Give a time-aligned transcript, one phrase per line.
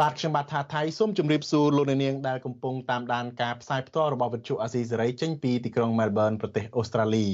[0.00, 7.26] បាទខ្ញុំបាទថាថៃសូមជម្រាបសួរលោកអ្នកនាងដែលកំពុងតាមដានការផ្សាយផ្ទាល់របស់វិទ្យុអាស៊ីសេរីចេញពីទីក្រុង Melbourne ប្រទេសអូស្ត្រាលី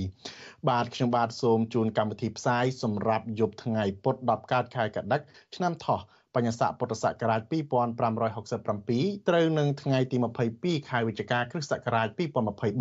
[0.69, 5.21] បាទខ្ញុំបាទសូមជូនកម្មវិធីផ្សាយសម្រាប់យប់ថ្ងៃពុធ10កើតខែកដិក
[5.57, 6.01] ឆ្នាំថោះ
[6.35, 10.17] បញ្ញស័កពុទ្ធសករាជ2567ត្រូវនឹងថ្ងៃទី
[10.53, 12.09] 22ខែវិច្ឆិកាគ្រិស្តសករាជ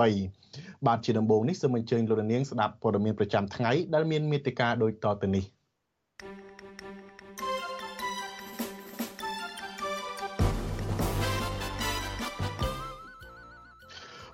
[0.08, 5.57] 2023បាទជាដំបូងនេះសូមអញ្ជើញលោកនាងស្ដាប់ព័ត៌មានប្រចាំថ្ងៃដែលមានមេត្តាដូចតទៅនេះ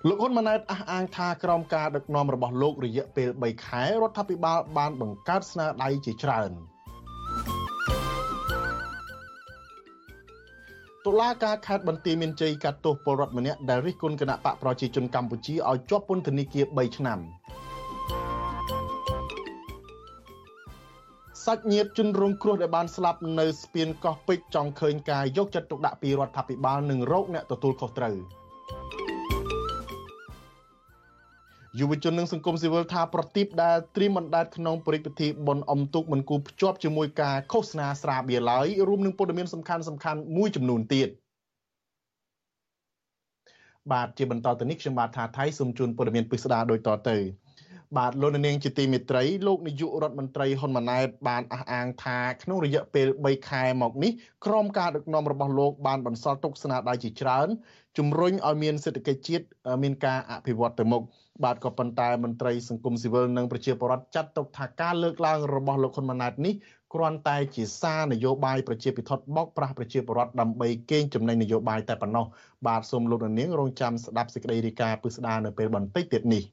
[0.08, 6.52] លោកហ៊ុនម៉ាណែតអះអាងថាក្រោមការដឹកនាំរបស់លោករយៈពេល3ខែរដ្ឋាភិបាលបានបង្កើតស្នាដៃជាច្រើន
[11.06, 17.18] តុលាការខេត្តបន្ទាយមានជ័យកាត់ទោសពលរដ្ឋម្នាក់ដែលរិះគន់គណៈបកប្រជាជនកម្ពុជាឲ្យជាប់ពន្ធនាគារ3ឆ្នាំ
[21.44, 28.16] សាច់ញាតិជនរងគ្រោះដែលបានស្លាប់នៅស្ពានកោះពេជ្រចង់ឃើញការយកចិត្តទុកដាក់ពីរដ្ឋាភិបាលនិងរោគអ្នកទទួលខុសត្រូវ។
[31.78, 41.08] យុវជននិងសង្គមស៊ីវិលថាប្រទីបដែលត្រៀមបណ្ដែតក្នុងបរិយាពិធីបុណ្យអុំទូកមិនគូភ្ជាប់ជាមួយការឃោសនាស្រាបៀរឡើយរួមនឹងព័ត៌មានសំខាន់សំខាន់មួយចំនួនទៀត
[43.92, 47.18] បាទជាបន្តទៅនេះខ្ញុំបាទថាថៃសូមជូនព័ត៌មានពិស្ដារដូចតទៅ
[47.98, 54.12] បាទលោកនាងជាទីមេត្រីលោកនាយករដ្ឋមន្ត្រីហ៊ុនម៉ាណែតបានអះអាងថាក្នុងរយៈពេល3ខែមកនេះ
[54.46, 57.48] ក្រមការដឹកនាំរបស់លោកបានបន្សល់ទុកស្នាដៃជាច្រើន
[57.98, 59.44] ជំរុញឲ្យមានសេដ្ឋកិច្ចជាតិ
[59.82, 61.02] មានការអភិវឌ្ឍទៅមុខ
[61.42, 66.54] បាទក៏ប៉ុន្តែមន្ត្រីសង្គមស៊ីវិលនិងប្រជាពលរដ្ឋចាត់ទុកថាការលើកឡើងរបស់លោកហ៊ុនម៉ាណែតនេះ
[66.94, 72.26] គ្រាន់តែជាសារនយោបាយប្រជាពិធបកប្រាស់ប្រជាពលរដ្ឋដើម្បីកេងចំណេញនយោបាយតែប៉ុណ្ណោះ
[72.66, 76.44] បាទសូមលោកនាងរងចាំស្ដាប់សេចក្តីរាយការណ៍ពិស្ដារនៅពេលបន្តិចទៀតនេះ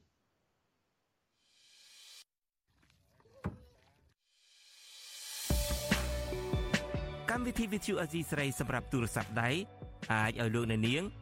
[7.30, 9.50] កម្មវិធី Vithu Azizi ស្រីសម្រាប់ទូរស័ព្ទដៃ
[10.12, 11.21] អាចឲ្យលោកអ្នកនាង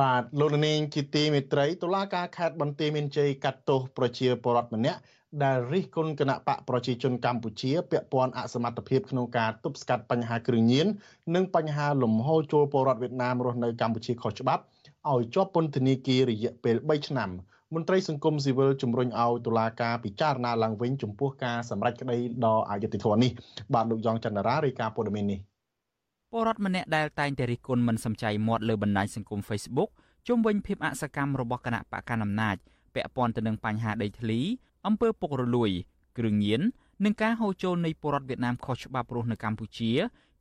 [0.00, 4.98] បាទលោកនាងជាទីមេត្រីតុលាការខេត្តបន្ទាយមានជ័យកាត់ទោសប្រជាពលរដ្ឋម្នាក់
[5.44, 10.86] ដែលរិះគន់គណៈបកប្រជាជនកម្ពុជាពាក់ព័ន្ធអសមត្ថភាពក្នុងការទប់ស្កាត់បញ្ហាគ្រឿងញៀន
[11.34, 14.62] និងបញ្ហាលំហូរចូលពលរដ្ឋវៀតណាមរស់នៅកម្ពុជាខុសច្បាប់
[15.12, 17.30] ឲ្យជាប់ពន្ធនាគាររយៈពេល3ឆ្នាំ
[17.74, 23.30] មន្ត្រីសង្គមស៊ីវិលជំរុញឲ្យតុលាការពិចារណាឡើងវិញចំពោះការសម្រេចក្តីដ៏អយុត្តិធម៌នេះ
[23.74, 25.40] បាទលោកយ៉ងច័ន្ទរារាយការណ៍ព័ត៌មាននេះ
[26.38, 29.90] ពលរដ្ឋម្នាក់ដែលតែងតែរិះគន់មិនសំចៃមាត់លើបណ្ដាញសង្គម Facebook
[30.28, 32.56] ជុំវិញភាពអសកម្មរបស់គណៈបកកណ្ដាលអំណាច
[32.94, 34.40] ពាក់ព័ន្ធទៅនឹងបញ្ហាដីធ្លី
[34.86, 35.70] អំពើពុករលួយ
[36.18, 36.60] គ្រឿងញៀន
[37.04, 39.92] និងការហូរចូលនៃពលរដ្ឋវៀតណាមខុសច្បាប់រស់នៅកម្ពុជា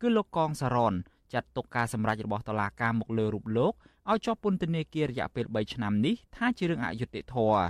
[0.01, 0.93] គឺលោកកងសារ៉ន
[1.33, 3.73] ចាត់ទុកការសម្រេចរបស់តុលាការមកលើរូបលោក
[4.09, 7.63] ឲ្យជាប់ពន្ធនាគាររយៈពេល3ឆ្នាំនេះថាជារឿងអយុត្តិធម៌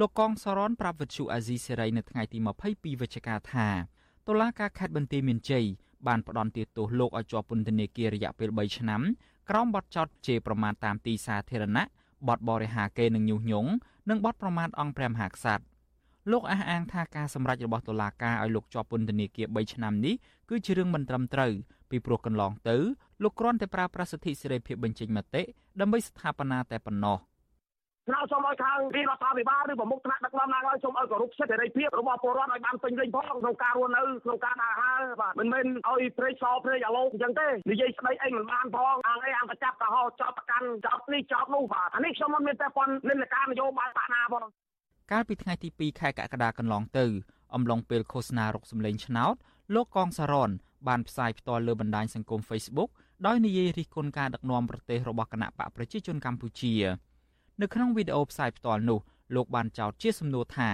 [0.00, 2.38] លោកកងសារ៉នប្រាប់វិទ្យុអាស៊ីសេរីនៅថ្ងៃទី
[2.70, 3.68] 22វិច្ឆិកាថា
[4.28, 5.66] តុលាការខេត្តបន្ទាយមានជ័យ
[6.06, 9.00] បានផ្ដន្ទាទោសលោកឲ្យជាប់ពន្ធនាគាររយៈពេល3ឆ្នាំ
[9.50, 11.84] ក្រោមបទចោទជេរប្រមាថតាមទីសាធារណៈ
[12.28, 13.70] បទបរិហាកេរនឹងញុះញង់
[14.08, 15.64] និងបទប្រមាថអង្គព្រះមហាក្សត្រ
[16.30, 20.14] លោកអះអាងថាការសម្រេចរបស់តុលាការឲ្យលោកជាប់ពន្ធនាគារ3ឆ្នាំនេះ
[20.50, 21.52] គឺជារឿងមិនត្រឹមត្រូវ
[21.90, 22.76] ពីព្រោះកន្លងទៅ
[23.22, 25.42] លោកគ្រាន់តែប្រើប្រាស់សិទ្ធិសេរីភាពបញ្ចេញមតិ
[25.80, 27.16] ដើម្បីស្ថាបនាតែប៉ុណ្ណោះ
[28.10, 44.44] ស្នើសុំឲ្យខាងរាជរដ្ឋាភិបាលឬប្រមុខថ្នាក់ដឹកនាំណាឲ្យសូមឲ្យគោរពសិទ្ធិសេរីភាពរបស់ពលរដ្ឋឲ្យបានពេញលេញផងក្នុងការរស់នៅក្នុងការដើរហើរបាទមិនមែនឲ្យព្រេកសព្រេកអាឡូអញ្ចឹងទេនិយាយស្ដីអីមិនបានផងអាងអីអាងប្រចាប់កោះចោតប្រកាន់ចោតនេះចោតនោះបាទអានេះខ្ញុំមិនមានតែប៉ុននិន្នាការនយោបាយបាក់ណាផង
[45.12, 47.06] កាលពីថ្ងៃទី2ខែកក្កដាកន្លងទៅ
[47.54, 49.34] អំឡុងពេលឃោសនារកសម្លេងឆ្នោត
[49.74, 50.50] លោកកងសារ៉ន
[50.88, 52.90] បានផ្សាយផ្ទាល់លើបណ្ដាញសង្គម Facebook
[53.26, 56.74] ដោយនិយាយរិះគន់ការដឹកនាំប្រទេសរបស់គណៈបកប្រជាជនកម្ពុជា
[57.60, 58.98] នៅក្នុងវីដេអូផ្សាយផ្ទាល់នោះ
[59.34, 60.70] លោកបានចោទជាសំណួរថា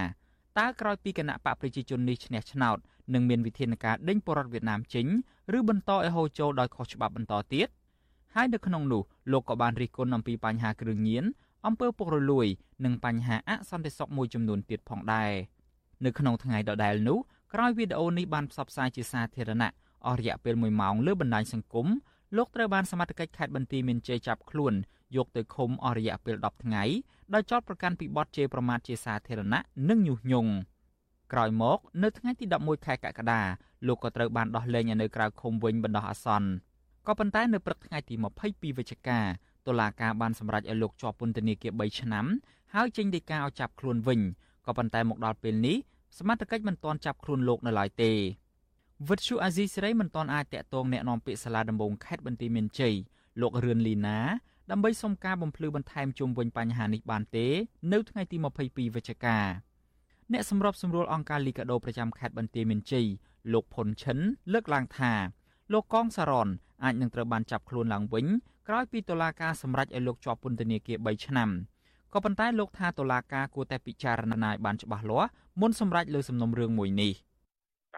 [0.59, 2.77] តើក្រោយពីគណៈបកប្រជាជននេះឈ្នះឆ្នោត
[3.13, 5.05] នឹងមានវិធានការដេញបរដ្ឋវៀតណាមចេញ
[5.57, 7.67] ឬបន្តឲ្យហូរចូលដោយខុសច្បាប់បន្តទៀត
[8.35, 9.01] ហើយនៅក្នុងនោះ
[9.31, 11.25] លោកក៏បានរិះគន់អំពីបញ្ហាគ្រឿងញៀន
[11.67, 12.47] អំពើពុករលួយ
[12.85, 15.31] និងបញ្ហាអសន្តិសុខមួយចំនួនទៀតផងដែរ
[16.05, 17.17] នៅក្នុងថ្ងៃដដែលនោះ
[17.53, 19.71] ក្រោយវីដេអូនេះបានផ្សព្វផ្សាយជាសាធារណៈ
[20.07, 21.87] អស់រយៈពេល1ម៉ោងលើបណ្ដាញសង្គម
[22.37, 24.73] លោកត្រូវបានសមត្ថកិច្ចខេត្តបន្ទាយមានជ័យចាប់ខ្លួន
[25.16, 26.84] យកទៅឃុំអស់រយៈពេល10ថ្ងៃ
[27.34, 30.52] ដោយចោទប្រកាន់ពីបទជេរប្រមាថជាសាធារណៈនិងញុះញង់
[31.32, 33.40] ក្រោយមកនៅថ្ងៃទី11ខែកក្កដា
[33.86, 36.50] លោកក៏ត្រូវបានដោះលែងនៅក្រៅឃុំវិញបណ្ដោះអាសន្ន
[37.06, 38.14] ក៏ប៉ុន្តែនៅព្រឹកថ្ងៃទី
[38.46, 39.20] 22វិច្ឆិកា
[39.66, 42.26] តុលាការបានសម្រេចឲ្យលោកជាប់ពន្ធនាគារ3ឆ្នាំ
[42.74, 44.20] ហើយចេញដីកាឲ្យចាប់ខ្លួនវិញ
[44.66, 45.76] ក៏ប៉ុន្តែមកដល់ពេលនេះ
[46.18, 48.12] សមត្ថកិច្ចមិនទាន់ចាប់ខ្លួនលោកនៅឡើយទេ
[49.08, 52.94] វិទ្យុអាស៊ីសេរីមិនទាន់អាចតាក់ទងแนะនាំពាក្យសាលាដំបងខេត្តបន្ទាយមានជ័យ
[53.40, 54.18] លោករឿនលីណា
[54.71, 57.47] ដើម្បីសុំការបំភ្លឺបន្ថែមជុំវិញបញ្ហានេះបានទេ
[57.93, 58.37] នៅថ្ងៃទី
[58.67, 59.37] 22វិច្ឆិកា
[60.33, 63.07] អ្នកសម្របសម្រួលអង្គការលីកាដូប្រចាំខេត្តបន្ទាយមានជ័យ
[63.53, 64.17] លោកផុនឈិន
[64.53, 65.11] លើកឡើងថា
[65.73, 66.49] លោកកងសារ៉ន
[66.83, 68.25] អាចនឹងត្រូវបានចាប់ខ្លួនឡើងវិញ
[68.67, 71.49] ក្រោយពីតុលាការសម្រេចឲ្យលោកជាប់ពន្ធនាគារ3ឆ្នាំ
[72.13, 75.29] ក៏ប៉ុន្តែលោកថាតុលាការគួរតែពិចារណាឲ្យបានច្បាស់លាស់
[75.61, 77.13] មុនសម្រេចលើសំណុំរឿងមួយនេះ។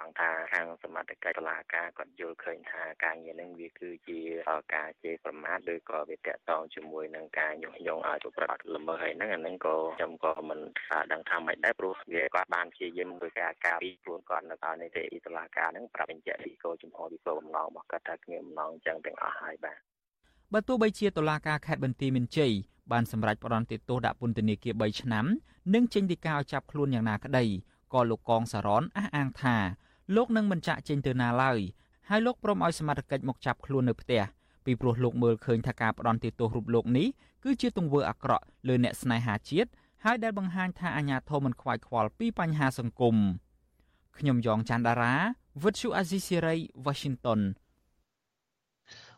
[0.10, 4.20] ង់ថា ខាងសមត្ថកិច្ចតុលាការគាត់យល់ឃើញថាការងារនឹងវាគឺជា
[4.76, 10.60] ការជេរប្រមាថឬក៏វាតកតងជាមួយនឹងការញុះញង់ឲ្យប្រព្រឹត្តល្មើសហើយហ្នឹងអាហ្នឹងក៏ខ្ញុំក៏មិន
[11.12, 19.78] ដឹងថាម៉េចដែរព្រោះវាគាត់បានព្យាយាមធ្វើការការពីខ្លួនគាត់នៅតាមនីតិតុលាការហ្នឹងប្រាប់បញ្ជាក់ពីគោលចំហពីគោលបំណងរបស់គាត់ថាគ្មានបំណងអញ្ចឹងទាំងអស់ហើយបាទ
[20.54, 22.54] បើទោះបីជាតុលាការខេត្តបន្ទាយមានជ័យ
[22.92, 25.26] បានសម្រេចផ្តន្ទាទោសដាក់ពន្ធនាគារ3ឆ្នាំ
[25.74, 27.46] និងចេញដីកាឲ្យចាប់ខ្លួនយ៉ាងណាក្តី
[27.94, 29.56] ក៏លោកកងសារ៉នអះអាងថា
[30.16, 31.60] លោកនឹងមិនចាក់ចេញទៅណាឡើយ
[32.10, 34.22] ហើយលោកព្រមឲ្យសមត្ថកិច្ចមកចាប់ខ្លួននៅផ្ទះ
[34.66, 37.08] ពីព្រោះលោកមើលឃើញថាការផ្ដន់ទោសរូបលោកនេះ
[37.44, 39.70] គឺជាទង្វើអាក្រក់លើអ្នកស្នេហាជាតិ
[40.04, 43.16] ហើយដែលបង្ហាញថាអាញាធមមិនខ្វាយខ្វល់ពីបញ្ហាសង្គម
[44.18, 45.14] ខ្ញុំយ៉ងច័ន្ទដារា
[45.64, 46.56] វិទ្យុអាស៊ីសេរី
[46.86, 47.40] Washington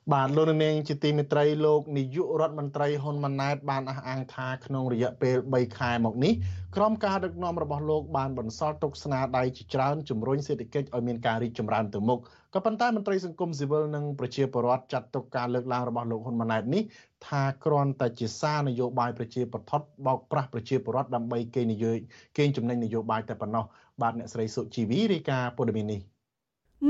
[0.10, 6.34] បាទលោកនាងជាទីមេត្រីលោកនាយករដ្ឋមន្ត្រីហ៊ុនម៉ាណែតបានអះអាងថាក្នុងរយៈពេល3ខែមកនេះ
[6.76, 12.20] ក្រមការដឹកនាំរបស់លោកបានបន្សល់ទុកស្នាដៃជាច្រើនជំរុញសេដ្ឋកិច្ចឲ្យមានការរីកចម្រើនទៅមុខ
[12.54, 16.84] ក៏ប៉ុន្តែមន្ត្រីសង្គមស៊ីវិលនិងប្រជាពលរដ្ឋចាត់ទុកការលើកឡើងរបស់លោកហ៊ុនម៉ាណែតនេះ
[17.28, 22.00] ថាគ្រាន់តែជាសារនយោបាយប្រជាប្រដ្ឋបោកប្រាស់ប្រជាពលរដ្ឋដើម្បីគេនយោបាយ
[22.38, 23.66] កេងចំណេញនយោបាយតែប៉ុណ្ណោះ
[24.02, 26.00] បាទអ្នកស្រីសុជីវីរាយការណ៍ព័ត៌មាននេះ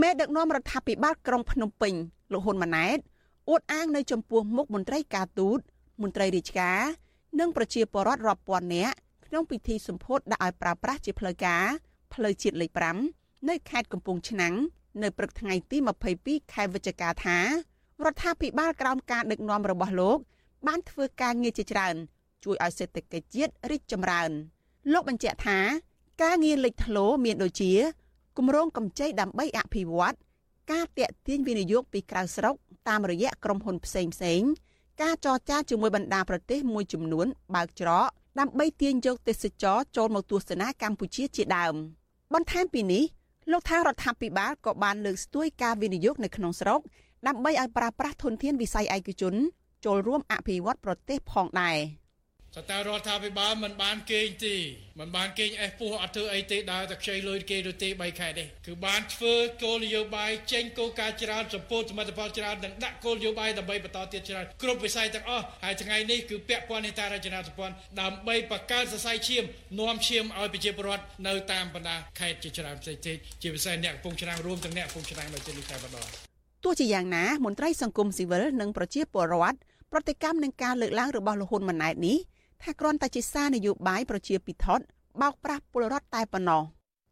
[0.01, 1.95] មេដឹកនាំរដ្ឋាភិបាលក្រុងភ្នំពេញ
[2.33, 2.98] លោកហ៊ុនម៉ាណែត
[3.50, 5.60] អួតអាងនៅចំពោះមុខមន្ត្រីការទូត
[6.01, 6.80] មន្ត្រីរាជការ
[7.39, 8.95] និងប្រជាពលរដ្ឋរាប់ពាន់នាក់
[9.28, 11.66] ក្នុងពិធីសម្ពោធដាក់ឲ្យប្រើប្រាស់ជាផ្លូវការ
[12.13, 12.72] ផ្លូវជាតិលេខ
[13.10, 14.56] 5នៅខេត្តកំពង់ឆ្នាំង
[15.01, 15.78] នៅព្រឹកថ្ងៃទី
[16.16, 17.38] 22ខែវិច្ឆិកាថា
[18.06, 20.18] រដ្ឋាភិបាលក្រោមការដឹកនាំរបស់លោក
[20.68, 21.95] បានធ្វើការងារជាច្រើន
[22.44, 24.31] ជួយឲ្យសេដ្ឋកិច្ចជាតិរីកចម្រើន
[24.94, 25.60] លោកបញ្ជាក់ថា
[26.24, 27.72] ការងារលេចធ្លោមានដូចជា
[28.38, 30.16] គម្រោងកម្ចីដើម្បីអភិវឌ្ឍ
[30.71, 32.56] ការតាក់ទាញវិនិយោគពីក្រៅស្រុក
[32.89, 34.42] តាមរយៈក្រុមហ៊ុនផ្សេងផ្សេង
[35.01, 38.07] ការចរចាជាមួយបណ្ដាប្រទេសមួយចំនួនបើកច្រក
[38.40, 41.75] ដើម្បីទាញយកទេសចរចូលមកទស្សនាកម្ពុជាជាដើម
[42.33, 43.04] បន្ថែមពីនេះ
[43.51, 46.80] លោកថារដ្ឋាភិបាលក៏បានលើកស្ទួយការវិនិយោគនៅក្នុងស្រុក
[47.28, 49.35] ដើម្បីឲ្យប្រើប្រាស់ធនធានវិស័យឯកជន
[49.85, 51.78] ចូលរួមអភិវឌ្ឍប្រទេសផងដែរ។
[52.57, 54.55] សតារដ្ឋាភិបាលមិនបានគេងទេ
[54.99, 69.43] មិនបានគេងអេសពោះអត់ធ្វើអីទេដើរតែខ្ចីលុយគេទៅទេ3ខែនេះគឺបានធ្វើគោលនយោបាយចេញគោលការណ៍ច្រើនសម្ពោធសមិទ្ធផលច្រើននិងដាក់គោលនយោបាយដើម្បីបន្តទៀតច្រើនគ្រប់វិស័យទាំងអស់ហើយថ្ងៃនេះគឺពាក់ព័ន្ធនឹងតារចនាសម្ព័ន្ធដើម្បីបង្កើនសរសៃឈាម
[69.79, 73.01] នាំឈាមឲ្យប្រជាពលរដ្ឋនៅតាមបណ្ដាខេត្តជាច្រើនផ្សេងៗ
[73.41, 76.07] ជាពិសេសអ្នកកំពង់ឆ្នាំងរួមទាំងអ្នកកំពង់ឆ្នាំងនៅទីនេះតែម្ដង
[76.63, 79.57] ទោះជាយ៉ាងណាមន្ត្រីសង្គមស៊ីវិលនិងប្រជាពលរដ្ឋ
[79.91, 82.17] ប្រតិកម្មនឹងការលើកឡើងរបស់លហ៊ុនម៉ាណែតនេះ
[82.63, 84.85] ថាគ្រាន់តែជាសារនយោបាយប្រជាពិធដ្ឋ
[85.21, 86.63] បោកប្រាស់ពលរដ្ឋតែប៉ុណ្ណោះ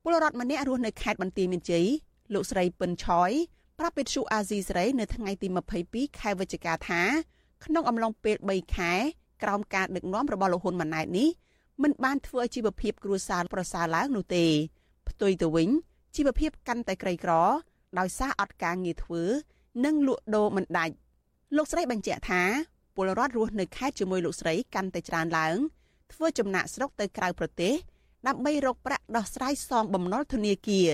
[0.04, 1.86] ពលរដ្ឋម្នាក់រស់នៅខេត្តបន្ទាយមានជ័យ
[2.34, 3.32] លោកស្រីពិនឆយ
[3.80, 5.48] ប្រាប់វិទ្យុអាស៊ីសេរីនៅថ្ងៃទី
[5.84, 7.02] 22ខែវិច្ឆិកាថា
[7.66, 8.94] ក្នុងអំឡុងពេល3ខែ
[9.44, 11.30] ក្រោមការដឹកនាំរបស់លោកហ៊ុនម៉ាណែតនេះ
[11.84, 14.46] មិនបានធ្វើឲ្យជីវភាពគ្រួសារប្រសើរឡើងនោះទេ
[15.10, 15.70] ផ្ទុយទៅវិញ
[16.16, 17.34] ជីវភាពកាន់តែក្រីក្រ
[18.00, 19.24] ដោយសារអត់ការងារធ្វើ
[19.86, 20.94] និងលក់ដូរមិនដាច់
[21.56, 22.44] លោកស្រីបញ្ជាក់ថា
[23.02, 25.58] ពលរដ្ឋរស់នៅខេត្តជាមួយលោកស្រីកាន់តែច្រើនឡើង
[26.14, 27.74] ធ្វើចំណាក់ស្រុកទៅក្រៅប្រទេស
[28.28, 30.90] ដើម្បីរកប្រាក់ដោះស្រាយសងបំណុលធនាគារ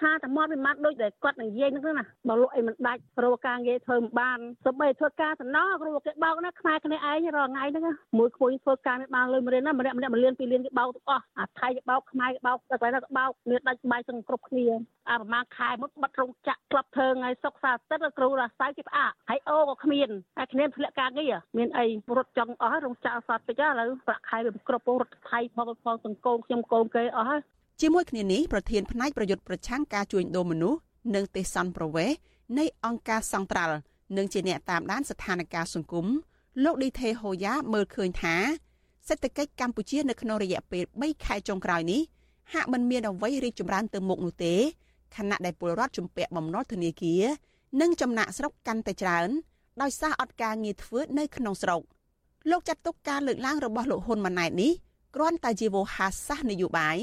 [0.00, 7.84] ថាតែមកពីម៉ាត់ដូចតែគាត់និយាយហ្នឹងណាបើលក់អីមិនដាច់រកការងារធ្វើមិនបានសូម្បីធ្វើការសំណងគ្រូគេបោកណាខ្មែរគ្នាឯងរាល់ថ្ងៃហ្នឹង
[8.18, 14.66] មួយក្មួយធ្វើការមិនបានលុយមួយរៀនណាម្នាក់ម្នាក់មួយលានពីរលានគេបោកទាំងអស់អាថៃគេបោកខ្មែរគេបោកតែកន្លែងណាគេបោកមានដាច់បាយទាំងគ្រប់គ្នា
[15.10, 21.86] អាប្រហែលខែមុនបាត់រោងចក្រក្លឹបធ្វើថ្ងៃសុកសាទឹកគ្រូរាសៅគេផ្អាកហើយអូក៏គ្មានហើយគ្នាធ្លាក់ការងារមានអី
[22.16, 27.40] រត់ចង់អស់ហើយរោងចក្រសតតិចឥឡូវប្រាក់ខែវាគ្រប់រត់ថៃផងផងសង្គមខ្ញុំកូនគេអស់ហើយ
[27.82, 30.78] ជាមួយគ្នានេះប្រធានផ្នែកប្រយុទ្ធប្រឆាំងការជួញដូរមនុស្ស
[31.14, 32.10] និងទេសន្តប្រវេស
[32.58, 33.76] នៃអង្គការសង្ត្រាល់
[34.16, 36.06] និងជាអ្នកតាមដានស្ថានភាពសង្គម
[36.64, 38.36] លោកឌីថេហូយ៉ាមើលឃើញថា
[39.08, 42.00] សេដ្ឋកិច្ចកម្ពុជានៅក្នុងរយៈពេល3ខែចុងក្រោយនេះ
[42.52, 44.54] ហាក់មិនមានអ្វីរីកចម្រើនទៅមុខនោះទេ
[45.16, 47.22] ខណៈដែលពលរដ្ឋជំពាក់បំណុលធនាគារ
[47.80, 49.28] និងចំណាក់ស្រុកកាន់តែច្រើន
[49.82, 51.80] ដោយសារអត់ការងារធ្វើនៅក្នុងស្រុក
[52.50, 54.72] លោកចាត់ទុកការលើកឡើងរបស់លោកហ៊ុនម៉ាណែតនេះ
[55.14, 56.98] គ្រាន់តែជាវោហារសាស្ត្រនយោបាយ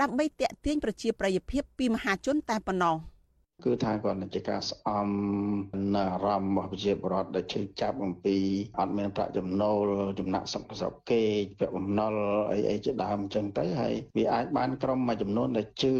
[0.00, 2.96] ដើម្បីតាក់ទាញប្រជាប្រិយភាពពីមហាជនតែប៉ុណ្ណោះ។
[3.64, 5.08] គឺថាគាត់ជាការស្អំ
[5.96, 8.36] នៅអារម្មណ៍របស់ប្រជាពលរដ្ឋដែលជឿចាប់អំពី
[8.78, 9.86] អត់មានប្រាក់ចំណូល
[10.20, 11.22] ចំណាក់ស្រុកស្រុកគេ
[11.58, 12.14] ពាក់បំណុល
[12.52, 15.92] អីអីជាដើមអញ្ចឹងទៅហើយវាអាចបានក្រុមមួយចំនួនដែលជឿ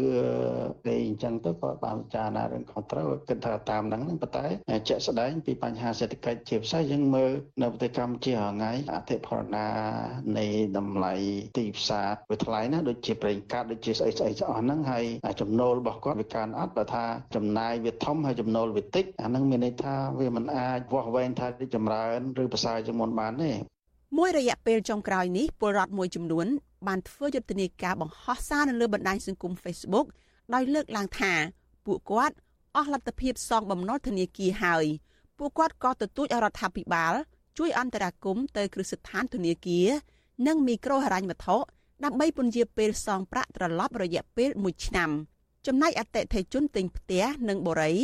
[0.85, 4.45] គេអញ្ចឹងទៅក៏បានពិចារណារឿងខុសត្រូវគិតថាតាមហ្នឹងហ្នឹងប៉ុន្តែ
[4.87, 9.77] ជាក់ស្ដែងពីបញ្ហាសេដ្ឋកិច្ចជាពិសេសយើងមើលនៅប្រទេសកម្ពុជាហងៃអធិបតេយ្យ
[10.37, 10.45] នៃ
[10.77, 11.13] តម្លៃ
[11.57, 15.05] ទីផ្សារវាថ្លៃណាដូចជាប្រេងកាតដូចជាស្អីស្អីអស់ហ្នឹងហើយ
[15.41, 23.51] ចំណូលរបស់គាត់វាកើនអត់បើថាចំចំណាយវាធំហើយចំណូលវាតិចអានឹងមានន័យថាវាមិនអាចវាស់វែងថារីកចម្រើនឬប្រសើរជាងមុនបានទេ
[24.17, 26.47] មួយរយៈពេលចុងក្រោយនេះពលរដ្ឋមួយចំនួន
[26.87, 30.07] បានធ្វើយុទ្ធនាការបង្ហោះសារនៅលើបណ្ដាញសង្គម Facebook
[30.53, 31.33] ដោយលើកឡើងថា
[31.85, 32.35] ពួកគាត់
[32.75, 34.85] អស់លទ្ធភាពសងបំណុលធនាគារហើយ
[35.37, 37.13] ពួកគាត់ក៏ទទូចរដ្ឋាភិបាល
[37.57, 39.87] ជួយអន្តរាគមន៍ទៅគ្រឹះស្ថានធនាគារ
[40.47, 41.57] និងមីក្រូហិរញ្ញវត្ថុ
[42.03, 45.11] ដើម្បីពន្យាពេលសងប្រាក់ត្រឡប់រយៈពេល1ឆ្នាំ
[45.67, 47.97] ចំណែកអតិថិជនទិញផ្ទះនិងបរិយ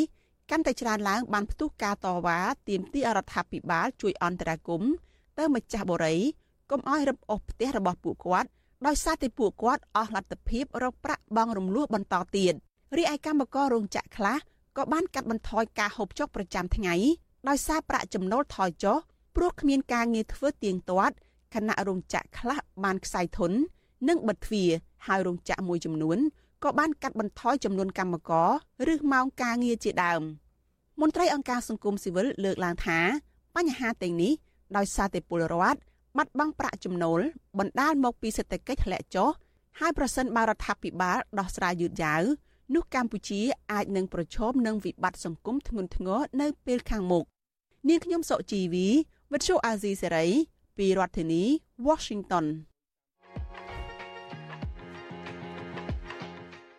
[0.50, 4.92] កាន់តែច្រើនឡើងបានផ្ទុះការតវ៉ាទាមទាររដ្ឋាភិបាលជួយអន្តរាគមន៍
[5.38, 6.20] ទៅម្ចាស់បរិយ
[6.72, 8.50] កុំឲ្យរឹបអូសផ្ទះរបស់ពួកគាត់
[8.86, 12.54] ដោយសារតែពួកគាត់អស់លទ្ធភាពរកប្រាក់បង់រំលោះបន្តទៀត
[12.98, 14.38] រីឯកម្មកររោងចក្រខ្លះ
[14.78, 16.96] ក៏បានកាត់បន្ថយការហូបចុកប្រចាំថ្ងៃ
[17.50, 18.98] ដោយសារប្រាក់ចំណូលថយចុះ
[19.36, 21.16] ព្រោះគ្មានការងារធ្វើទៀងទាត់
[21.56, 23.52] ខណៈរោងចក្រខ្លះបានខ្សែធន
[24.10, 24.70] និងបិទទ្វារ
[25.08, 26.20] ហើយរោងចក្រមួយចំនួន
[26.64, 30.22] ក៏បានកាត់បន្ថយចំនួនកម្មករឬម៉ោងការងារជាដើម
[31.02, 33.00] មន្ត្រីអង្គការសង្គមស៊ីវិលលើកឡើងថា
[33.56, 34.34] បញ្ហាទាំងនេះ
[34.78, 35.80] ដោយសារតែពលរដ្ឋ
[36.18, 37.20] បាត់បង់ប្រាក់ចំណូល
[37.60, 39.30] បណ្ដាលមកពីសេដ្ឋកិច្ចធ្លាក់ចុះ
[39.80, 42.22] ហើយប្រសិនបើរដ្ឋាភិបាលដោះស្រាយយឺតយ៉ាវ
[42.76, 43.42] នោះកម្ពុជា
[43.72, 47.24] អាចនឹងប្រឈមនឹងវិបត្តិសង្គមធ្ងន់ធ្ងរនៅពេលខាងមុខ
[47.90, 48.88] នាងខ្ញុំសុជីវី
[49.32, 50.28] វិទ្យុអាស៊ីសេរី
[50.78, 51.44] ពីរដ្ឋធានី
[51.88, 52.46] Washington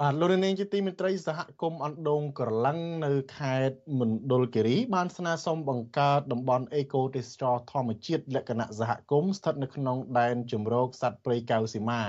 [0.00, 12.02] បាទលោកនាងជាទីមេត្រីសហគមន៍អណ្ដូងក្រឡឹងនៅខេត្តមណ្ឌលគិរីបានស្នើសុំបង្កើតតំបន់អេកូទេសចរធម្មជាតិលក្ខណៈសហគមន៍ស្ថិតនៅក្នុងដែនជម្រកសត្វព្រៃកៅស៊ីម៉ា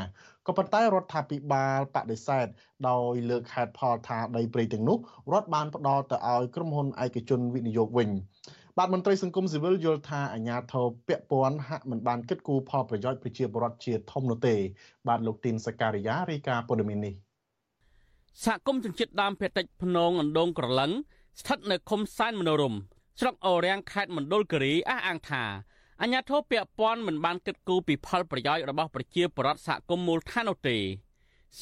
[0.48, 2.48] ក៏ប៉ុន្តែរដ្ឋាភិបាលបដិសេធ
[2.90, 4.98] ដោយលើកហេតុផលថាដីព្រៃទាំងនោះ
[5.34, 8.10] រដ្ឋបានផ្ដល់ទៅឲ្យក្រុមហ៊ុនឯកជនវិនិយោគវិញ
[8.78, 14.56] បាទមន្ត្រីសង្គមស៊ីវិលយល់ថាអាញាធរពាក់ព័ន្ធហាក់មិនបានគិតគូរផលប្រយោជន៍ប្រជាពលរដ្ឋជាធំនោះទេ
[15.08, 17.25] បាទលោកទីនសការីយ៉ារាយការណ៍ព័ត៌មាននេះ
[18.44, 20.92] សហគមន៍ជនជាតិដើមភាគតិចភ្នងអណ្ដូងក្រឡឹង
[21.40, 22.76] ស្ថិតនៅឃុំសែនមនោរម
[23.20, 25.44] ស្រុកអូរាំងខេត្តមណ្ឌលគិរីអះអាងថា
[26.02, 30.78] អញ្ញាធិបពាក់ព័ន្ធមិនបានគិតគូរពីផលប្រយោជន៍របស់ប្រជាពលរដ្ឋសហគមន៍មូលដ្ឋាននោះទេ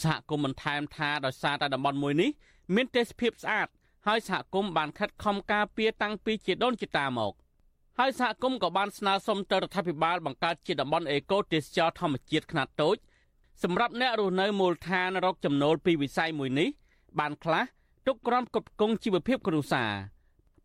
[0.01, 2.29] សហគមន៍បានថែមថាដោយសារតែតំបន់មួយនេះ
[2.75, 3.67] មានទេសភាពស្អាត
[4.07, 7.33] ហើយសហគមន៍បានខិតខំការពារតាំងពីជាដូនជាតាមក
[7.99, 12.97] ហើយសហគមន៍ក៏បានស្នើសុំទៅរដ្ឋាភិបាលបង្កើតជាតំបន់អេកូទេសចរធម្មជាតិខ្នាតតូច
[13.61, 16.69] សម្រាប់អ្នករស់នៅមូលដ្ឋានរកចំណូលពីវិស័យមួយនេះ
[17.19, 17.63] បានខ្លះ
[18.07, 19.91] ទុកក្រំគ្រប់គងជីវភាពគ្រួសារ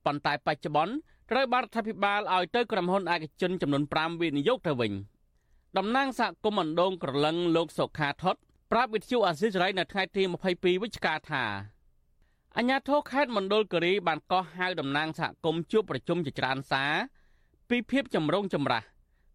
[0.04, 0.94] ប៉ុន្តែបច្ចុប្បន្ន
[1.30, 4.92] ត្រូវបានរដ្ឋាភិបាលឲ្យទៅក្រុមហ៊ុនឯកជនចំនួន5វិនិយោគទៅវិញ
[5.78, 8.36] តំណាងសហគមន៍អណ្ដូងក្រឡឹងលោកសុខាថត
[8.72, 11.44] ប្រាប់វិទ្យុអាស៊ីសេរីនៅថ្ងៃទី22វិច្ឆិកាថា
[12.56, 16.92] អញ្ញាធរខេត្តមណ្ឌលគិរីបានកោះហៅតំណាងសហគមន៍ជួបប្រជុំជាច្រើនសារ
[17.68, 18.82] ពីភាពចម្រូងចម្រាស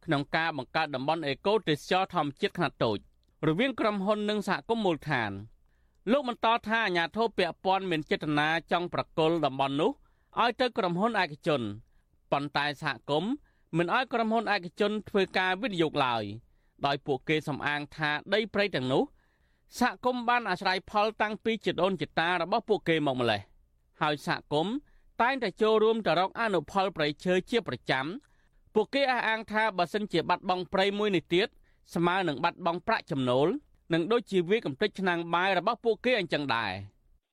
[0.06, 3.00] ក្នុងការបង្កើតតំបន់អេកូទេសចរធម្មជាតិខ្នាតតូច
[3.48, 5.32] រវាងក្រុមហ៊ុននិងសហគមន៍មូលដ្ឋាន
[6.12, 9.92] លោកបន្តថាអាញាធិបតេយ្យពាក់ព័ន្ធមានចេតនាចង់ប្រកុលតំបន់នោះ
[10.42, 11.62] ឲ្យទៅក្រុមហ៊ុនឯកជន
[12.32, 13.32] ប៉ុន្តែសហគមន៍
[13.78, 16.24] មិនឲ្យក្រុមហ៊ុនឯកជនធ្វើការវិនិយោគឡើយ
[16.86, 19.04] ដោយពួកគេសំអាងថាដីព្រៃទាំងនោះ
[19.80, 23.42] សហគមន៍បានអាស្រ័យផលតាំងពីជាដូនជាតារបស់ពួកគេមកម្លេះ
[24.02, 24.74] ហើយសហគមន៍
[25.22, 28.06] តែងតែចូលរួមទៅរកអនុផលប្រៃឈើជាប្រចាំ
[28.74, 31.50] ពួកគេអះអាងថាបើសិនជាបាត់បង់ព្រៃមួយនេះទៀត
[31.96, 33.48] ស្មើនឹងបាត់បង់ប្រាក់ចំណូល
[33.94, 36.74] និងដូចជាវាកំទេចឆ្នាំងបាយរបស់ពួកគេអញ្ចឹងដែរ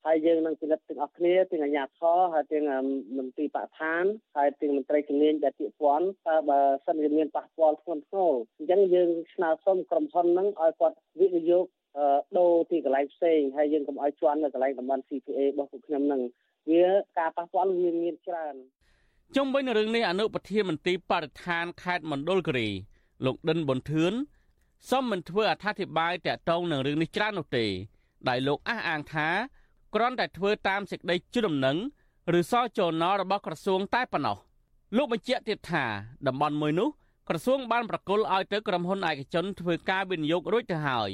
[0.07, 2.65] ហើយយើងនឹងពិនិត្យទាំងអស់គ្នាទាំងអាជ្ញាធរហើយទាំង
[3.17, 4.05] មន្ត្រីបរដ្ឋាន
[4.37, 11.65] ហើយទាំងមន្ត្រីជំនាញដែលពាក់ព័ន្ធតើបើសិនជាមានប៉ះពាល់ធ្ងន់ធ្ងរអញ្ចឹងយើងស្នើសុំក្រុមហ៊ុនហ្នឹងឲ្យគាត់វិនិយោគ
[12.39, 16.23] ដូរទីកន្លែងផ្សេងហើយយើងកុំឲ្យជន់នៅកន្លែងតំបន់ CPA របស់ពួកខ្ញុំហ្នឹង
[16.71, 16.85] វា
[17.19, 18.55] ការប៉ះពាល់វាមានច្រើន
[19.37, 22.69] ជុំវិញរឿងនេះអនុប្រធានមន្ត្រីបរិស្ថានខេត្តមណ្ឌលគិរី
[23.25, 24.13] លោកដិនប៊ុនធឿន
[24.89, 27.67] សូមមិនធ្វើអត្ថាធិប្បាយតាក់ទងនឹងរឿងនេះច្រើននោះទេ
[28.29, 29.29] ដែលលោកអះអាងថា
[29.95, 31.77] គ្រាន់តែធ្វើតាមសេចក្តីជូនដំណឹង
[32.39, 34.37] ឬសចនរបស់ក្រសួងតែប៉ុណ្ណោះ
[34.97, 35.85] លោកបញ្ជាក់ទៀតថា
[36.27, 36.89] តំបន់មួយនោះ
[37.29, 41.11] ក្រសួងបានប្រគល់ឲ្យទៅក្រុមហ៊ុនឯកជនធ្វើការវិនិយោគរួចទៅហើយ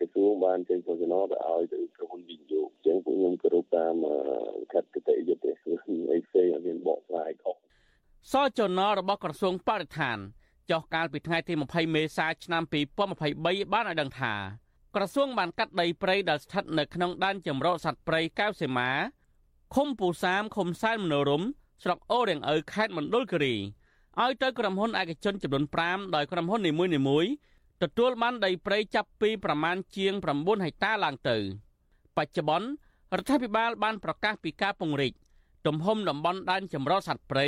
[0.00, 3.94] ក្រសួងបានចេញសចនទៅឲ្យទៅក្រុមហ៊ុនវិនិយោគចឹងពួកខ្ញុំគោរពតាម
[4.72, 5.52] ខត្តគតិយុត្តិ
[6.12, 7.56] អីផ្សេងអត់មានបកស្រាយខុស
[8.32, 10.18] សចនរបស់ក្រសួងបរិស្ថាន
[10.70, 12.62] ចុះកាលពីថ្ងៃទី20មេសាឆ្នាំ
[13.12, 14.34] 2023បានឲ្យដឹងថា
[14.94, 18.90] ក្រសួងបានកាត់ដីព្រៃដែលស្ថិតនៅក្នុងដែនជម្រកសត្វព្រៃកៅសីមា
[19.74, 21.42] ឃុំពូសាមឃុំសែនមនោរម
[21.82, 23.54] ស្រុកអូរៀងឪខេត្តមណ្ឌលគិរី
[24.20, 26.72] ឲ្យទៅក្រុមហ៊ុនឯកជនចំនួន5ដោយក្រុមហ៊ុននី
[27.08, 27.30] មួយៗ
[27.82, 31.36] ទទួលបានដីព្រៃចាប់ពីប្រមាណជាង9ហិកតាឡើងទៅ
[32.16, 32.68] បច្ចុប្បន្ន
[33.16, 35.12] រដ្ឋាភិបាលបានប្រកាសពីការពង្រីក
[35.66, 37.46] ទំហំតំបន់ដែនជម្រកសត្វព្រៃ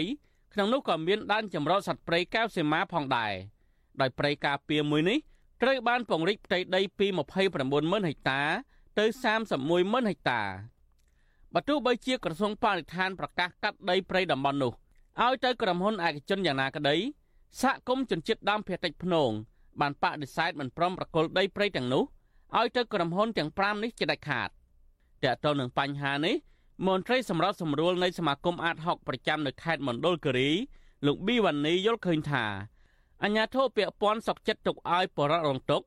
[0.52, 3.32] ក្នុងនោះក៏មានដែនជម្រកសត្វព្រៃកែវសីមាផងដែរ
[4.00, 5.18] ដោយព្រៃការពារមួយនេះ
[5.62, 7.06] ត្រូវបានពង្រីកផ្ទៃដីពី
[7.56, 8.40] 290,000ហិកតា
[8.98, 9.04] ទៅ
[9.56, 10.42] 310,000ហិកតា
[11.54, 14.72] បើទោះបីជាក្រសួងបរិស្ថានប្រកាសកាត់ដីព្រៃតំបន់នោះ
[15.22, 16.96] ឲ្យទៅក្រុមហ៊ុនឯកជនយ៉ាងណាក្តី
[17.60, 19.30] សហគមន៍ជនជាតិដើមភាគតិចភ្នង
[19.80, 22.04] បានបដិសេធមិនព្រមប្រគល់ដីព្រៃទាំងនោះ
[22.58, 24.48] ឲ្យទៅក្រុមហ៊ុនទាំង5នេះជាដាច់ខាត
[25.24, 26.36] តើតើនឹងបញ្ហានេះ
[26.86, 30.50] មន្ត្រីសម្រាប់សម្រួលនៃសមាគមអាត60ប្រចាំនៅខេត្តមណ្ឌលគិរី
[31.06, 32.44] លោកប៊ីវ៉ានីយល់ឃើញថា
[33.22, 35.82] អញ្ញាធិបពាក់ព័ន្ធសុកចិត្តទុកឲ្យបរិវត្តរងទុក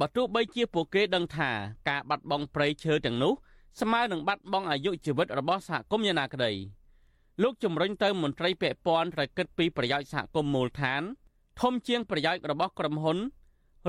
[0.00, 1.50] បើទោះបីជាពួកគេដឹងថា
[1.88, 3.32] ការបាត់បង់ព្រៃឈើទាំងនោះ
[3.80, 6.52] ស្មើនឹងបាត់បង់អាយុជីវិតរបស់សហគមន៍យ៉ាងណាក្តី
[7.42, 11.02] លោកជំរុញទៅមន្ត្រីពាក់ព័ន្ធត្រូវគិតពីប្រយោជន៍សហគមន៍មូលដ្ឋាន
[11.60, 13.18] ធំជាងប្រយោជន៍របស់ក្រុមហ៊ុន